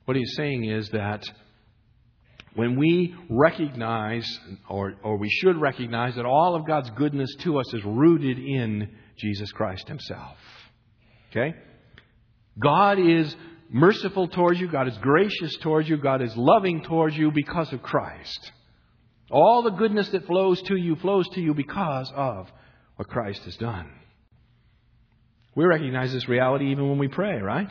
[0.04, 1.24] What he's saying is that
[2.54, 4.26] when we recognize,
[4.68, 8.90] or, or we should recognize, that all of God's goodness to us is rooted in
[9.16, 10.36] Jesus Christ Himself.
[11.30, 11.54] Okay?
[12.58, 13.34] God is
[13.70, 17.82] merciful towards you, God is gracious towards you, God is loving towards you because of
[17.82, 18.52] Christ.
[19.30, 22.50] All the goodness that flows to you flows to you because of
[23.02, 23.90] what Christ has done.
[25.56, 27.70] We recognize this reality even when we pray, right?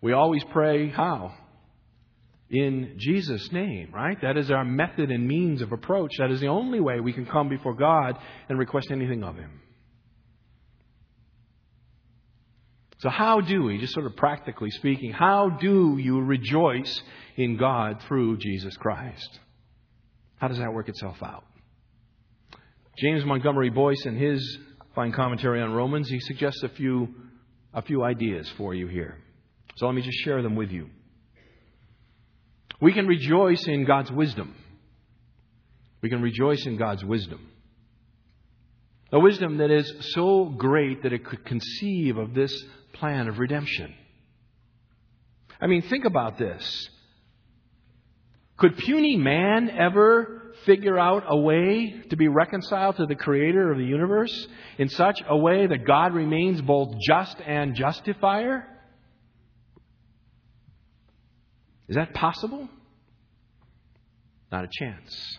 [0.00, 1.34] We always pray how?
[2.48, 4.16] In Jesus' name, right?
[4.22, 6.12] That is our method and means of approach.
[6.18, 8.16] That is the only way we can come before God
[8.48, 9.50] and request anything of Him.
[13.00, 17.02] So, how do we, just sort of practically speaking, how do you rejoice
[17.36, 19.40] in God through Jesus Christ?
[20.36, 21.44] How does that work itself out?
[22.98, 24.58] James Montgomery Boice, in his
[24.94, 27.14] fine commentary on Romans, he suggests a few,
[27.74, 29.18] a few ideas for you here.
[29.76, 30.88] So let me just share them with you.
[32.80, 34.54] We can rejoice in God's wisdom.
[36.00, 37.46] We can rejoice in God's wisdom.
[39.12, 43.94] A wisdom that is so great that it could conceive of this plan of redemption.
[45.60, 46.88] I mean, think about this.
[48.56, 53.78] Could puny man ever figure out a way to be reconciled to the creator of
[53.78, 58.66] the universe in such a way that God remains both just and justifier?
[61.88, 62.68] Is that possible?
[64.50, 65.38] Not a chance.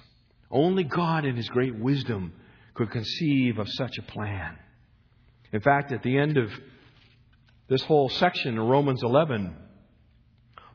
[0.50, 2.34] Only God in His great wisdom
[2.74, 4.58] could conceive of such a plan.
[5.52, 6.52] In fact, at the end of
[7.68, 9.56] this whole section in Romans 11,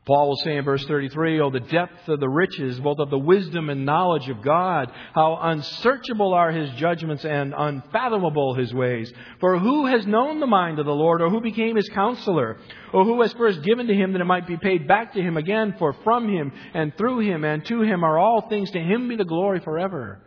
[0.05, 3.17] Paul will say in verse 33, Oh, the depth of the riches, both of the
[3.17, 4.91] wisdom and knowledge of God.
[5.13, 9.13] How unsearchable are his judgments and unfathomable his ways.
[9.39, 12.57] For who has known the mind of the Lord, or who became his counselor?
[12.91, 15.37] Or who has first given to him that it might be paid back to him
[15.37, 15.75] again?
[15.79, 18.71] For from him and through him and to him are all things.
[18.71, 20.19] To him be the glory forever.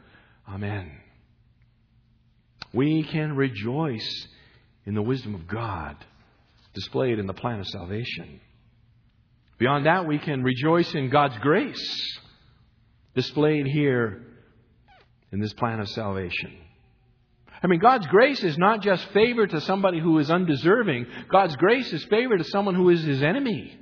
[0.49, 0.91] Amen.
[2.73, 4.27] We can rejoice
[4.87, 5.97] in the wisdom of God
[6.73, 8.41] displayed in the plan of salvation.
[9.59, 12.19] Beyond that, we can rejoice in God's grace
[13.15, 14.23] displayed here
[15.33, 16.53] in this plan of salvation.
[17.63, 21.07] I mean, God's grace is not just favor to somebody who is undeserving.
[21.31, 23.79] God's grace is favor to someone who is his enemy.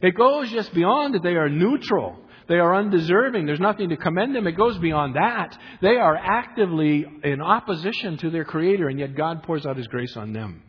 [0.00, 2.16] It goes just beyond that they are neutral.
[2.48, 3.46] They are undeserving.
[3.46, 4.46] There's nothing to commend them.
[4.46, 5.58] It goes beyond that.
[5.82, 10.16] They are actively in opposition to their Creator, and yet God pours out His grace
[10.16, 10.62] on them.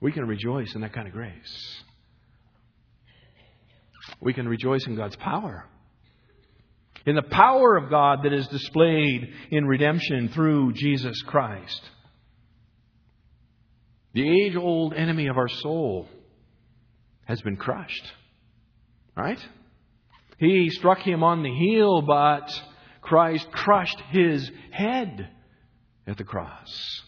[0.00, 1.82] We can rejoice in that kind of grace.
[4.20, 5.64] We can rejoice in God's power.
[7.04, 11.80] In the power of God that is displayed in redemption through Jesus Christ.
[14.12, 16.08] The age old enemy of our soul
[17.26, 18.12] has been crushed.
[19.16, 19.38] Right?
[20.38, 22.50] He struck him on the heel, but
[23.02, 25.28] Christ crushed his head
[26.06, 27.02] at the cross.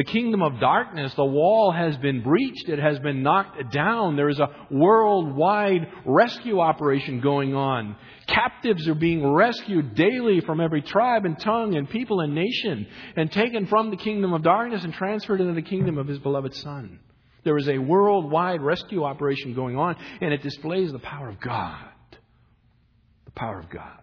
[0.00, 2.70] The kingdom of darkness, the wall has been breached.
[2.70, 4.16] It has been knocked down.
[4.16, 7.96] There is a worldwide rescue operation going on.
[8.26, 13.30] Captives are being rescued daily from every tribe and tongue and people and nation and
[13.30, 16.98] taken from the kingdom of darkness and transferred into the kingdom of his beloved Son.
[17.44, 21.92] There is a worldwide rescue operation going on, and it displays the power of God.
[23.26, 24.00] The power of God.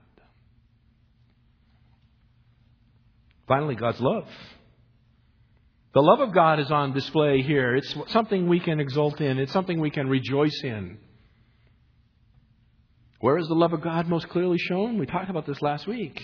[3.48, 4.28] Finally, God's love.
[5.98, 7.76] The love of God is on display here.
[7.76, 11.00] It's something we can exult in, it's something we can rejoice in.
[13.20, 15.00] Where is the love of God most clearly shown?
[15.00, 16.22] We talked about this last week.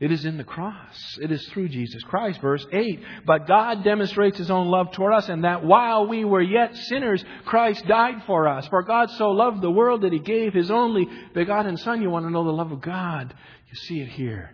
[0.00, 1.16] It is in the cross.
[1.22, 2.42] It is through Jesus Christ.
[2.42, 3.00] Verse 8.
[3.24, 7.24] But God demonstrates His own love toward us, and that while we were yet sinners,
[7.46, 8.66] Christ died for us.
[8.68, 12.02] For God so loved the world that He gave His only begotten Son.
[12.02, 13.32] You want to know the love of God?
[13.70, 14.50] You see it here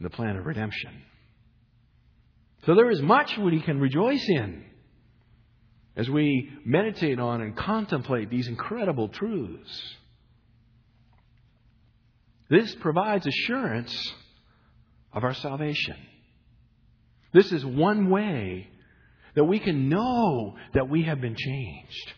[0.00, 1.04] in the plan of redemption.
[2.68, 4.62] So there is much we can rejoice in
[5.96, 9.94] as we meditate on and contemplate these incredible truths.
[12.50, 14.12] This provides assurance
[15.14, 15.96] of our salvation.
[17.32, 18.68] This is one way
[19.34, 22.12] that we can know that we have been changed,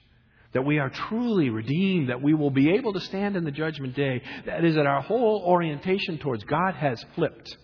[0.53, 3.95] that we are truly redeemed, that we will be able to stand in the judgment
[3.95, 4.21] day.
[4.47, 7.57] That is, that our whole orientation towards God has flipped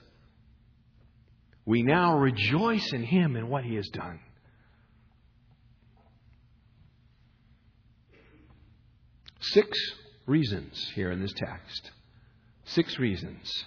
[1.67, 4.21] we now rejoice in Him and what He has done.
[9.41, 9.77] Six
[10.27, 11.91] reasons here in this text.
[12.65, 13.65] Six reasons.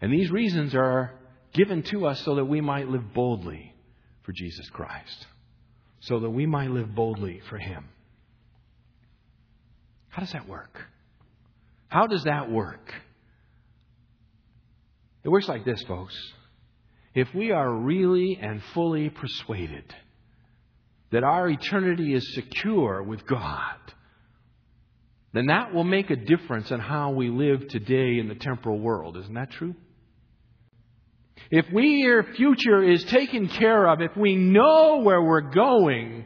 [0.00, 1.12] And these reasons are
[1.52, 3.74] given to us so that we might live boldly
[4.22, 5.26] for Jesus Christ,
[6.00, 7.88] so that we might live boldly for Him.
[10.08, 10.80] How does that work?
[11.88, 12.92] How does that work?
[15.24, 16.16] It works like this, folks.
[17.14, 19.84] If we are really and fully persuaded
[21.10, 23.76] that our eternity is secure with God,
[25.34, 29.16] then that will make a difference in how we live today in the temporal world.
[29.16, 29.74] Isn't that true?
[31.50, 36.24] If we, our future is taken care of, if we know where we're going,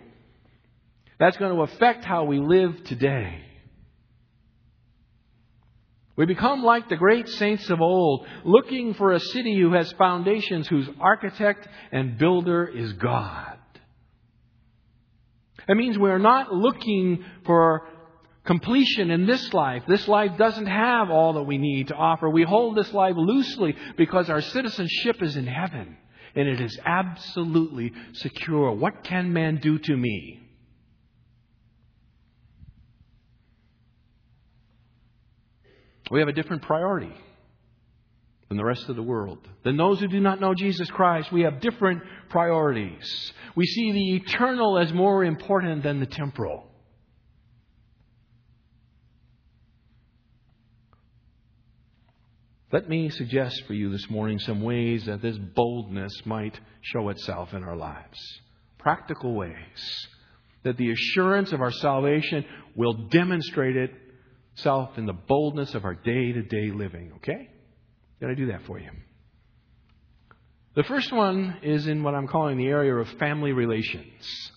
[1.18, 3.45] that's going to affect how we live today.
[6.16, 10.66] We become like the great saints of old, looking for a city who has foundations,
[10.66, 13.58] whose architect and builder is God.
[15.68, 17.86] That means we're not looking for
[18.44, 19.82] completion in this life.
[19.86, 22.30] This life doesn't have all that we need to offer.
[22.30, 25.98] We hold this life loosely because our citizenship is in heaven
[26.34, 28.72] and it is absolutely secure.
[28.72, 30.45] What can man do to me?
[36.10, 37.12] We have a different priority.
[38.48, 39.38] than the rest of the world.
[39.64, 43.32] Than those who do not know Jesus Christ, we have different priorities.
[43.56, 46.64] We see the eternal as more important than the temporal.
[52.72, 57.52] Let me suggest for you this morning some ways that this boldness might show itself
[57.54, 58.18] in our lives.
[58.78, 60.06] Practical ways
[60.62, 62.44] that the assurance of our salvation
[62.74, 63.76] will demonstrate
[64.56, 67.12] itself in the boldness of our day to day living.
[67.16, 67.50] Okay?
[68.20, 68.90] Got to do that for you.
[70.74, 74.52] The first one is in what I'm calling the area of family relations.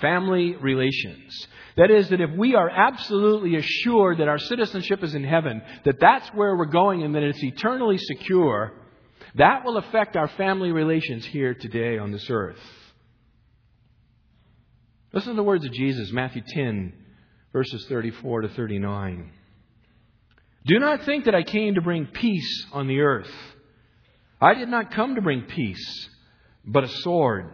[0.00, 1.46] Family relations.
[1.76, 6.00] That is, that if we are absolutely assured that our citizenship is in heaven, that
[6.00, 8.72] that's where we're going and that it's eternally secure,
[9.36, 12.58] that will affect our family relations here today on this earth.
[15.12, 16.92] Listen to the words of Jesus, Matthew 10,
[17.52, 19.30] verses 34 to 39.
[20.66, 23.30] Do not think that I came to bring peace on the earth.
[24.40, 26.08] I did not come to bring peace,
[26.64, 27.52] but a sword.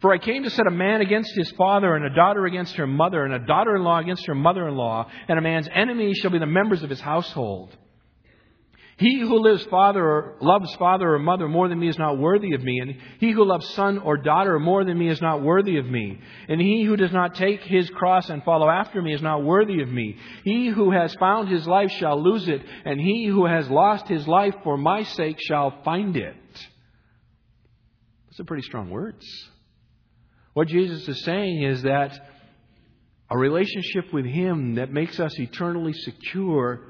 [0.00, 2.86] For I came to set a man against his father, and a daughter against her
[2.86, 6.18] mother, and a daughter in law against her mother in law, and a man's enemies
[6.18, 7.76] shall be the members of his household.
[8.98, 12.52] He who lives father or loves father or mother more than me is not worthy
[12.54, 15.76] of me, and he who loves son or daughter more than me is not worthy
[15.78, 16.20] of me.
[16.48, 19.82] And he who does not take his cross and follow after me is not worthy
[19.82, 20.16] of me.
[20.42, 24.26] He who has found his life shall lose it, and he who has lost his
[24.26, 26.34] life for my sake shall find it.
[28.26, 29.24] Those are pretty strong words.
[30.54, 32.18] What Jesus is saying is that
[33.30, 36.80] a relationship with Him that makes us eternally secure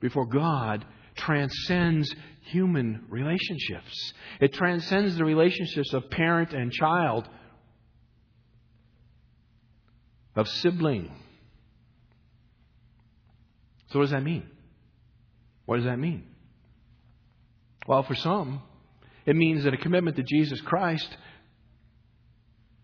[0.00, 0.86] before God
[1.18, 4.12] transcends human relationships.
[4.40, 7.28] It transcends the relationships of parent and child,
[10.34, 11.10] of sibling.
[13.90, 14.48] So, what does that mean?
[15.66, 16.24] What does that mean?
[17.86, 18.62] Well, for some,
[19.26, 21.08] it means that a commitment to Jesus Christ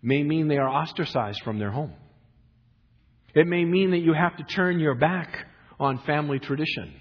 [0.02, 1.94] may mean they are ostracized from their home.
[3.34, 5.46] It may mean that you have to turn your back
[5.80, 7.00] on family tradition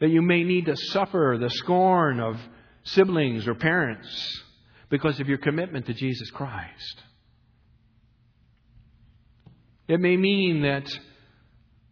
[0.00, 2.36] that you may need to suffer the scorn of
[2.84, 4.42] siblings or parents
[4.90, 7.02] because of your commitment to Jesus Christ.
[9.88, 10.90] It may mean that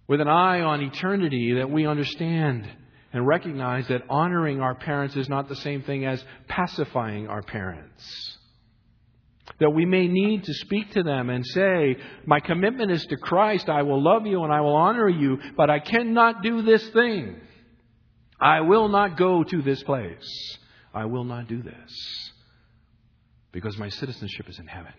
[0.09, 2.69] with an eye on eternity that we understand
[3.13, 8.39] and recognize that honoring our parents is not the same thing as pacifying our parents.
[9.61, 13.69] That we may need to speak to them and say, My commitment is to Christ.
[13.69, 17.37] I will love you and I will honor you, but I cannot do this thing.
[18.43, 20.59] I will not go to this place.
[20.93, 22.32] I will not do this
[23.53, 24.93] because my citizenship is in heaven.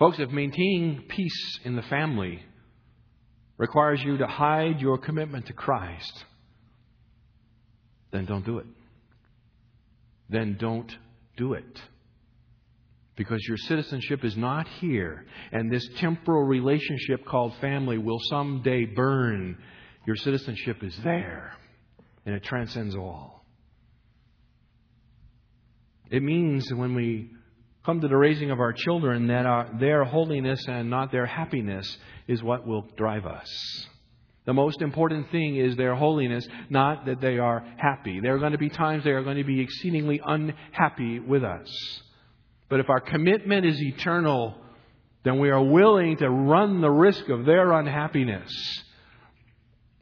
[0.00, 2.42] Folks, if maintaining peace in the family
[3.56, 6.24] requires you to hide your commitment to Christ,
[8.10, 8.66] then don't do it.
[10.28, 10.92] Then don't
[11.36, 11.80] do it
[13.16, 19.56] because your citizenship is not here, and this temporal relationship called family will someday burn.
[20.06, 21.56] Your citizenship is there,
[22.26, 23.44] and it transcends all.
[26.10, 27.30] It means when we
[27.84, 31.96] come to the raising of our children that our, their holiness and not their happiness
[32.28, 33.48] is what will drive us.
[34.44, 38.20] The most important thing is their holiness, not that they are happy.
[38.20, 41.68] There are going to be times they are going to be exceedingly unhappy with us.
[42.68, 44.54] But if our commitment is eternal,
[45.24, 48.52] then we are willing to run the risk of their unhappiness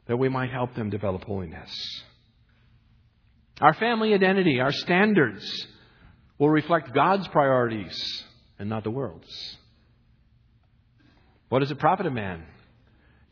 [0.07, 1.71] that we might help them develop holiness.
[3.61, 5.67] Our family identity, our standards,
[6.37, 8.23] will reflect God's priorities
[8.59, 9.57] and not the world's.
[11.49, 12.43] What does it profit a man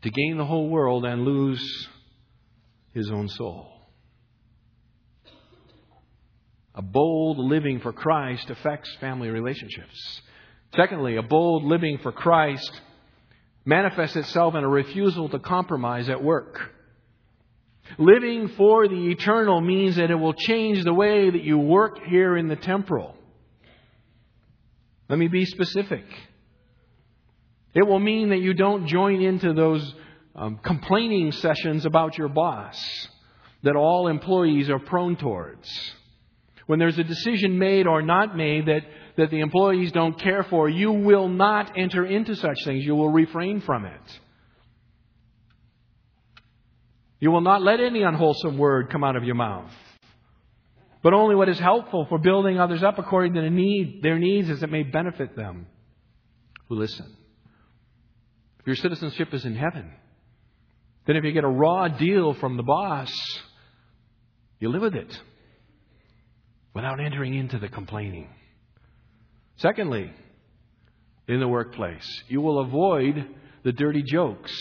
[0.02, 1.88] to gain the whole world and lose
[2.92, 3.73] his own soul?
[6.74, 10.20] A bold living for Christ affects family relationships.
[10.74, 12.80] Secondly, a bold living for Christ
[13.64, 16.72] manifests itself in a refusal to compromise at work.
[17.98, 22.36] Living for the eternal means that it will change the way that you work here
[22.36, 23.14] in the temporal.
[25.08, 26.04] Let me be specific.
[27.74, 29.94] It will mean that you don't join into those
[30.34, 33.08] um, complaining sessions about your boss
[33.62, 35.68] that all employees are prone towards.
[36.66, 38.82] When there's a decision made or not made that,
[39.16, 42.84] that the employees don't care for, you will not enter into such things.
[42.84, 44.20] You will refrain from it.
[47.20, 49.70] You will not let any unwholesome word come out of your mouth,
[51.02, 54.50] but only what is helpful for building others up according to the need, their needs
[54.50, 55.66] as it may benefit them
[56.68, 57.06] who listen.
[58.60, 59.92] If your citizenship is in heaven,
[61.06, 63.12] Then if you get a raw deal from the boss,
[64.58, 65.20] you live with it
[66.74, 68.28] without entering into the complaining.
[69.56, 70.12] Secondly,
[71.28, 73.26] in the workplace, you will avoid
[73.62, 74.52] the dirty jokes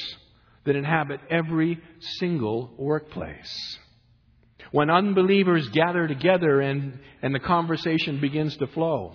[0.65, 1.79] that inhabit every
[2.19, 3.79] single workplace.
[4.71, 9.13] When unbelievers gather together and, and the conversation begins to flow,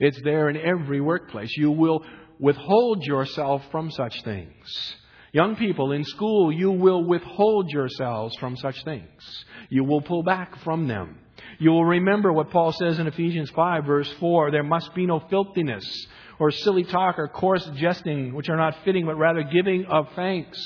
[0.00, 1.50] it's there in every workplace.
[1.56, 2.04] You will
[2.38, 4.94] withhold yourself from such things.
[5.32, 9.44] Young people in school, you will withhold yourselves from such things.
[9.68, 11.18] You will pull back from them.
[11.58, 15.20] You will remember what Paul says in Ephesians 5, verse 4 there must be no
[15.30, 16.06] filthiness
[16.38, 20.58] or silly talk or coarse jesting, which are not fitting, but rather giving of thanks.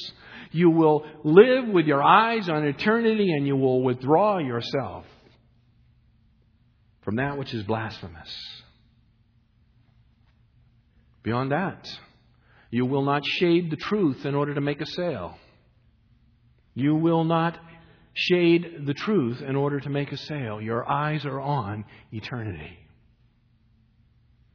[0.50, 5.04] You will live with your eyes on eternity and you will withdraw yourself
[7.02, 8.30] from that which is blasphemous.
[11.22, 11.86] Beyond that,
[12.70, 15.36] you will not shade the truth in order to make a sale.
[16.74, 17.58] You will not
[18.20, 20.60] shade the truth in order to make a sale.
[20.60, 22.76] Your eyes are on eternity.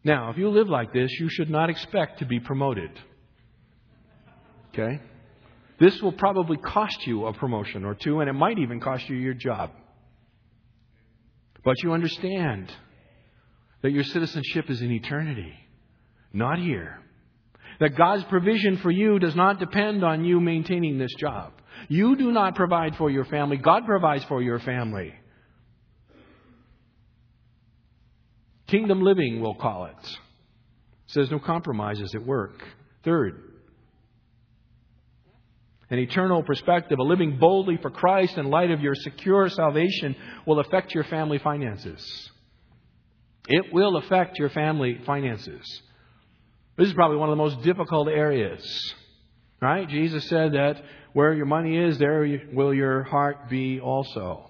[0.04, 2.92] Now, if you live like this, you should not expect to be promoted.
[4.74, 5.00] Okay?
[5.80, 9.16] This will probably cost you a promotion or two, and it might even cost you
[9.16, 9.72] your job.
[11.64, 12.70] But you understand
[13.82, 15.54] that your citizenship is in eternity,
[16.34, 17.00] not here.
[17.80, 21.54] That God's provision for you does not depend on you maintaining this job.
[21.88, 25.14] You do not provide for your family, God provides for your family.
[28.68, 30.18] Kingdom living, we'll call it.
[31.08, 32.64] says no compromises at work.
[33.04, 33.54] Third,
[35.90, 40.16] an eternal perspective, a living boldly for Christ in light of your secure salvation
[40.48, 42.32] will affect your family finances.
[43.48, 45.82] It will affect your family finances.
[46.78, 48.66] This is probably one of the most difficult areas.
[49.62, 49.88] Right?
[49.88, 50.82] Jesus said that
[51.14, 54.50] where your money is, there will your heart be also.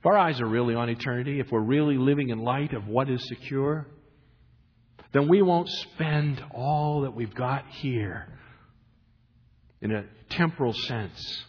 [0.00, 3.10] If our eyes are really on eternity, if we're really living in light of what
[3.10, 3.86] is secure,
[5.12, 8.26] then we won't spend all that we've got here
[9.80, 11.44] in a temporal sense.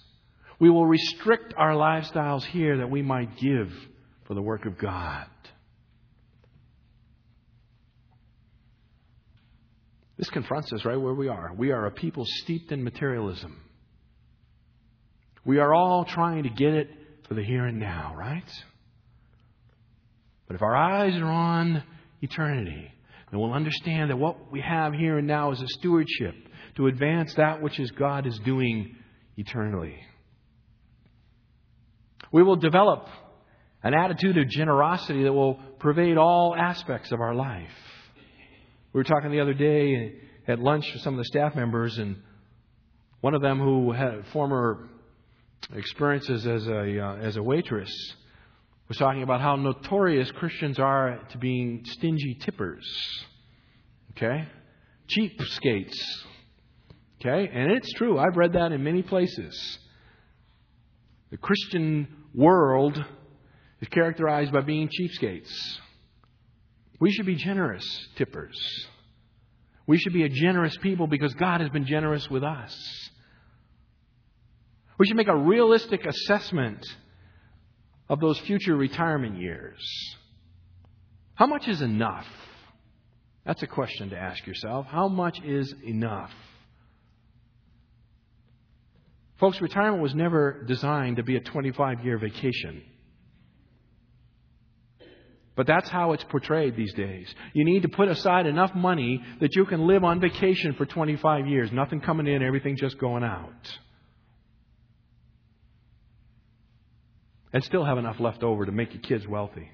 [0.60, 3.72] We will restrict our lifestyles here that we might give
[4.26, 5.28] for the work of God.
[10.18, 11.54] This confronts us right where we are.
[11.56, 13.62] We are a people steeped in materialism.
[15.46, 16.90] We are all trying to get it
[17.28, 18.50] for the here and now, right?
[20.48, 21.84] But if our eyes are on
[22.22, 22.92] eternity,
[23.32, 26.36] then we'll understand that what we have here and now is a stewardship
[26.76, 28.96] to advance that which is God is doing
[29.36, 29.96] eternally.
[32.32, 33.08] We will develop
[33.84, 37.70] an attitude of generosity that will pervade all aspects of our life.
[38.98, 40.16] We were talking the other day
[40.48, 42.16] at lunch with some of the staff members, and
[43.22, 44.90] one of them who had former
[45.72, 47.92] experiences as a uh, as a waitress
[48.88, 52.84] was talking about how notorious Christians are to being stingy tippers.
[54.14, 54.48] Okay,
[55.16, 55.94] cheapskates.
[57.22, 58.18] Okay, and it's true.
[58.18, 59.78] I've read that in many places.
[61.30, 62.98] The Christian world
[63.80, 65.54] is characterized by being cheapskates.
[67.00, 67.86] We should be generous
[68.16, 68.58] tippers.
[69.86, 73.10] We should be a generous people because God has been generous with us.
[74.98, 76.86] We should make a realistic assessment
[78.10, 79.80] of those future retirement years.
[81.36, 82.26] How much is enough?
[83.46, 84.88] That's a question to ask yourself.
[84.88, 86.32] How much is enough?
[89.40, 92.82] Folks, retirement was never designed to be a 25 year vacation.
[95.58, 97.34] But that's how it's portrayed these days.
[97.54, 101.48] You need to put aside enough money that you can live on vacation for 25
[101.48, 101.72] years.
[101.72, 103.80] Nothing coming in, everything just going out.
[107.52, 109.68] And still have enough left over to make your kids wealthy.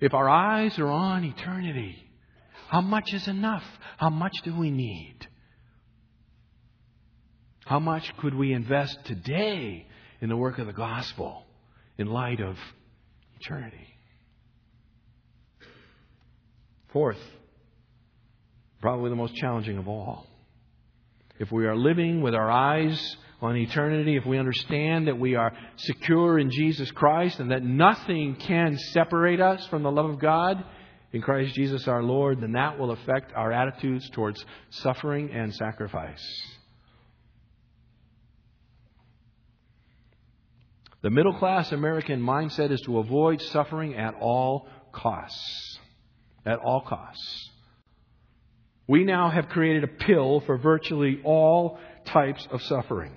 [0.00, 1.96] If our eyes are on eternity,
[2.68, 3.62] how much is enough?
[3.96, 5.18] How much do we need?
[7.64, 9.86] How much could we invest today
[10.20, 11.44] in the work of the gospel
[11.96, 12.56] in light of
[13.40, 13.86] eternity.
[16.92, 17.18] Fourth,
[18.80, 20.26] probably the most challenging of all.
[21.38, 25.52] If we are living with our eyes on eternity, if we understand that we are
[25.76, 30.64] secure in Jesus Christ and that nothing can separate us from the love of God
[31.12, 36.24] in Christ Jesus our Lord, then that will affect our attitudes towards suffering and sacrifice.
[41.06, 45.78] The middle class American mindset is to avoid suffering at all costs.
[46.44, 47.50] At all costs.
[48.88, 53.12] We now have created a pill for virtually all types of suffering.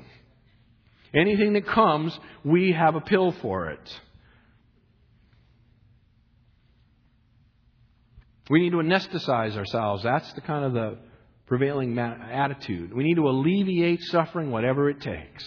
[1.15, 4.01] Anything that comes, we have a pill for it.
[8.51, 10.03] We need to anesthetize ourselves.
[10.03, 10.99] That's the kind of the
[11.47, 12.93] prevailing attitude.
[12.93, 15.43] We need to alleviate suffering whatever it takes.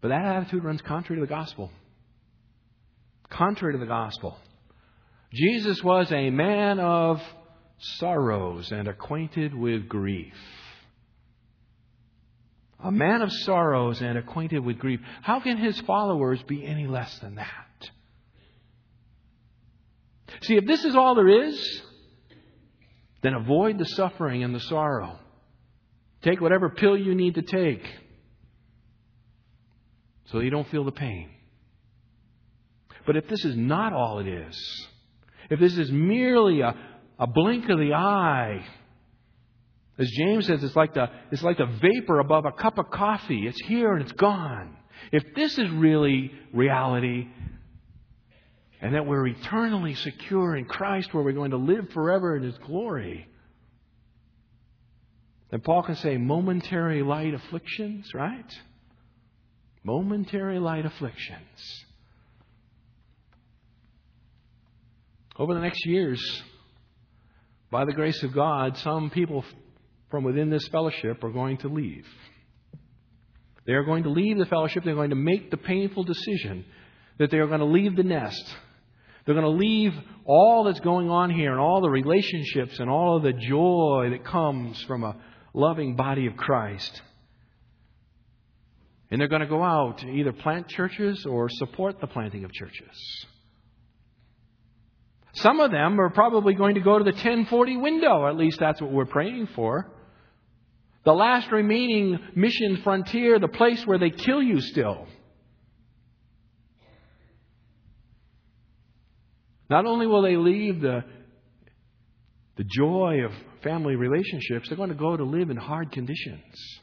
[0.00, 1.70] But that attitude runs contrary to the gospel.
[3.30, 4.36] Contrary to the gospel.
[5.32, 7.20] Jesus was a man of
[7.78, 10.34] sorrows and acquainted with grief.
[12.82, 15.00] A man of sorrows and acquainted with grief.
[15.22, 17.90] How can his followers be any less than that?
[20.42, 21.82] See, if this is all there is,
[23.22, 25.18] then avoid the suffering and the sorrow.
[26.22, 27.82] Take whatever pill you need to take
[30.30, 31.30] so you don't feel the pain.
[33.06, 34.88] But if this is not all it is,
[35.50, 36.74] if this is merely a,
[37.18, 38.64] a blink of the eye,
[39.98, 43.46] as James says, it's like, the, it's like the vapor above a cup of coffee.
[43.46, 44.76] It's here and it's gone.
[45.10, 47.26] If this is really reality,
[48.80, 52.56] and that we're eternally secure in Christ, where we're going to live forever in His
[52.58, 53.26] glory,
[55.50, 58.54] then Paul can say momentary light afflictions, right?
[59.84, 61.84] Momentary light afflictions.
[65.38, 66.42] Over the next years,
[67.70, 69.44] by the grace of God, some people
[70.10, 72.06] from within this fellowship are going to leave.
[73.66, 74.82] They are going to leave the fellowship.
[74.84, 76.64] They're going to make the painful decision
[77.18, 78.42] that they are going to leave the nest.
[79.24, 79.92] They're going to leave
[80.24, 84.24] all that's going on here and all the relationships and all of the joy that
[84.24, 85.16] comes from a
[85.52, 87.02] loving body of Christ.
[89.10, 92.52] And they're going to go out to either plant churches or support the planting of
[92.52, 93.26] churches.
[95.32, 98.26] Some of them are probably going to go to the 1040 window.
[98.26, 99.90] At least that's what we're praying for.
[101.04, 105.06] The last remaining mission frontier, the place where they kill you still.
[109.70, 111.04] Not only will they leave the,
[112.56, 113.32] the joy of
[113.62, 116.80] family relationships, they're going to go to live in hard conditions.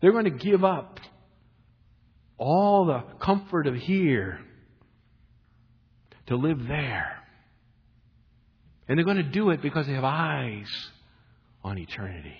[0.00, 0.98] They're going to give up
[2.38, 4.40] all the comfort of here
[6.26, 7.16] to live there.
[8.88, 10.68] And they're going to do it because they have eyes
[11.62, 12.38] on eternity.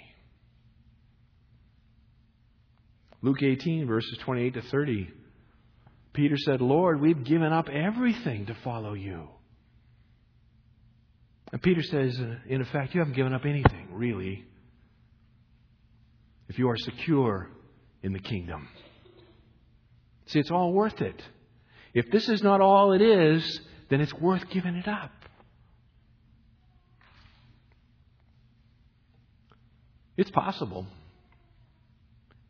[3.23, 5.11] Luke 18, verses 28 to 30.
[6.13, 9.29] Peter said, Lord, we've given up everything to follow you.
[11.53, 14.45] And Peter says, in effect, you haven't given up anything, really,
[16.51, 17.49] if you are secure
[18.03, 18.69] in the kingdom.
[20.27, 21.23] See, it's all worth it.
[21.95, 25.13] If this is not all it is, then it's worth giving it up.
[30.17, 30.87] It's possible.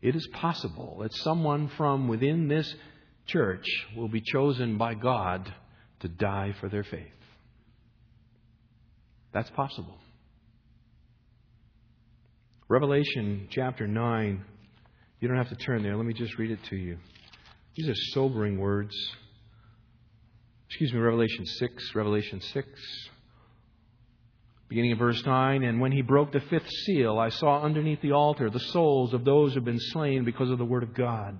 [0.01, 2.73] It is possible that someone from within this
[3.27, 5.53] church will be chosen by God
[5.99, 7.05] to die for their faith.
[9.31, 9.99] That's possible.
[12.71, 14.45] Revelation chapter 9.
[15.19, 15.97] You don't have to turn there.
[15.97, 16.99] Let me just read it to you.
[17.75, 18.95] These are sobering words
[20.69, 22.67] excuse me, Revelation 6, Revelation 6.
[24.69, 28.13] Beginning of verse 9, and when he broke the fifth seal, I saw underneath the
[28.13, 31.37] altar the souls of those who have been slain because of the word of God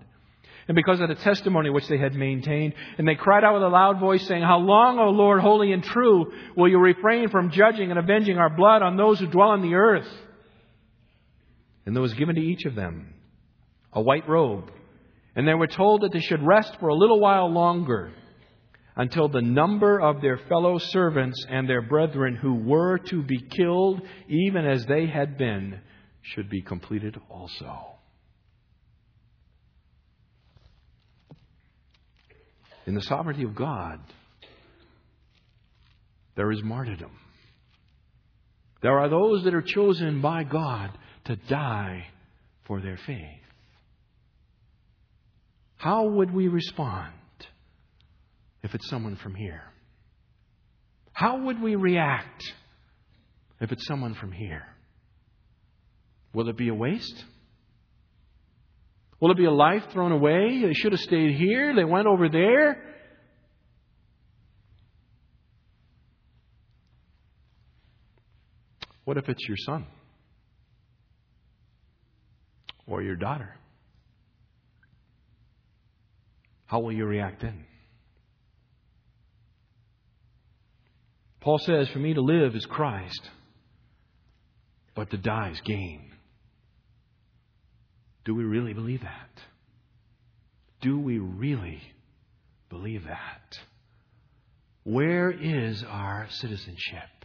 [0.67, 2.73] and because of the testimony which they had maintained.
[2.97, 5.81] And they cried out with a loud voice, saying, How long, O Lord, holy and
[5.81, 9.61] true, will you refrain from judging and avenging our blood on those who dwell on
[9.61, 10.09] the earth?
[11.85, 13.13] And there was given to each of them
[13.93, 14.71] a white robe,
[15.35, 18.11] and they were told that they should rest for a little while longer
[18.95, 24.01] until the number of their fellow servants and their brethren who were to be killed,
[24.27, 25.79] even as they had been,
[26.21, 27.91] should be completed also.
[32.85, 33.99] In the sovereignty of God,
[36.35, 37.11] there is martyrdom.
[38.81, 42.07] There are those that are chosen by God to die
[42.67, 43.39] for their faith.
[45.77, 47.13] How would we respond?
[48.63, 49.63] if it's someone from here?
[51.13, 52.43] How would we react
[53.59, 54.63] if it's someone from here?
[56.33, 57.25] Will it be a waste?
[59.19, 60.63] Will it be a life thrown away?
[60.65, 61.75] They should have stayed here.
[61.75, 62.83] They went over there.
[69.03, 69.85] What if it's your son?
[72.87, 73.55] Or your daughter?
[76.65, 77.65] How will you react then?
[81.41, 83.21] Paul says, For me to live is Christ,
[84.95, 86.11] but to die is gain.
[88.23, 89.41] Do we really believe that?
[90.81, 91.81] Do we really
[92.69, 93.57] believe that?
[94.83, 97.20] Where is our citizenship?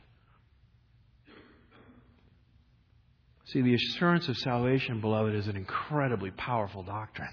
[3.57, 7.33] See, the assurance of salvation, beloved, is an incredibly powerful doctrine.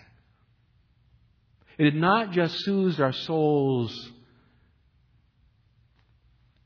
[1.77, 4.09] It had not just soothed our souls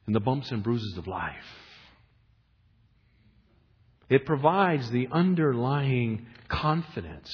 [0.06, 1.34] in the bumps and bruises of life.
[4.12, 7.32] It provides the underlying confidence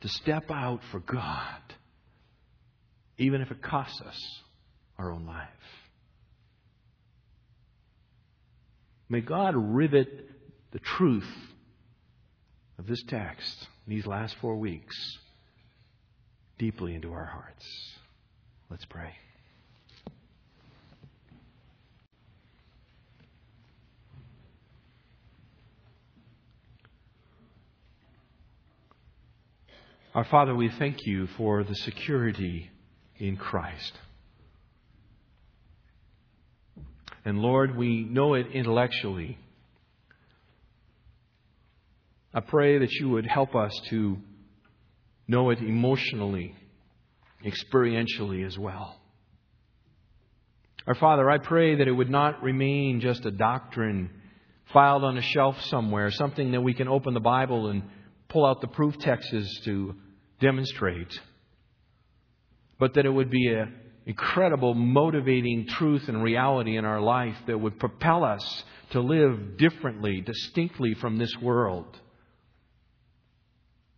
[0.00, 1.62] to step out for God,
[3.16, 4.18] even if it costs us
[4.98, 5.46] our own life.
[9.08, 10.08] May God rivet
[10.72, 11.28] the truth
[12.78, 14.96] of this text these last four weeks
[16.58, 17.66] deeply into our hearts.
[18.70, 19.14] Let's pray.
[30.12, 32.68] Our Father, we thank you for the security
[33.16, 33.92] in Christ.
[37.24, 39.38] And Lord, we know it intellectually.
[42.32, 44.18] I pray that you would help us to
[45.26, 46.54] know it emotionally,
[47.44, 49.00] experientially as well.
[50.86, 54.10] Our Father, I pray that it would not remain just a doctrine
[54.72, 57.82] filed on a shelf somewhere, something that we can open the Bible and
[58.28, 59.94] pull out the proof texts to
[60.40, 61.20] demonstrate,
[62.78, 63.74] but that it would be an
[64.06, 70.20] incredible motivating truth and reality in our life that would propel us to live differently,
[70.20, 71.98] distinctly from this world.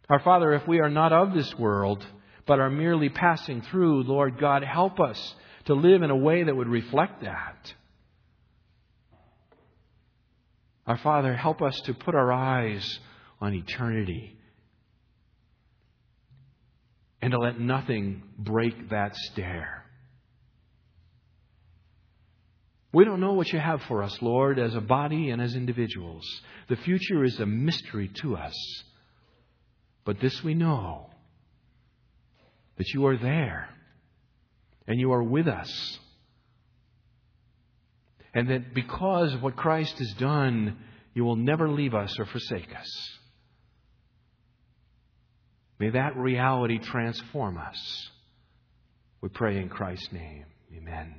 [0.09, 2.05] Our Father, if we are not of this world,
[2.47, 5.35] but are merely passing through, Lord God, help us
[5.67, 7.73] to live in a way that would reflect that.
[10.87, 12.99] Our Father, help us to put our eyes
[13.41, 14.37] on eternity
[17.21, 19.85] and to let nothing break that stare.
[22.93, 26.27] We don't know what you have for us, Lord, as a body and as individuals.
[26.69, 28.55] The future is a mystery to us.
[30.05, 31.11] But this we know
[32.77, 33.69] that you are there
[34.87, 35.99] and you are with us.
[38.35, 40.79] And that because of what Christ has done,
[41.15, 42.89] you will never leave us or forsake us.
[45.79, 48.11] May that reality transform us.
[49.21, 50.47] We pray in Christ's name.
[50.77, 51.15] Amen.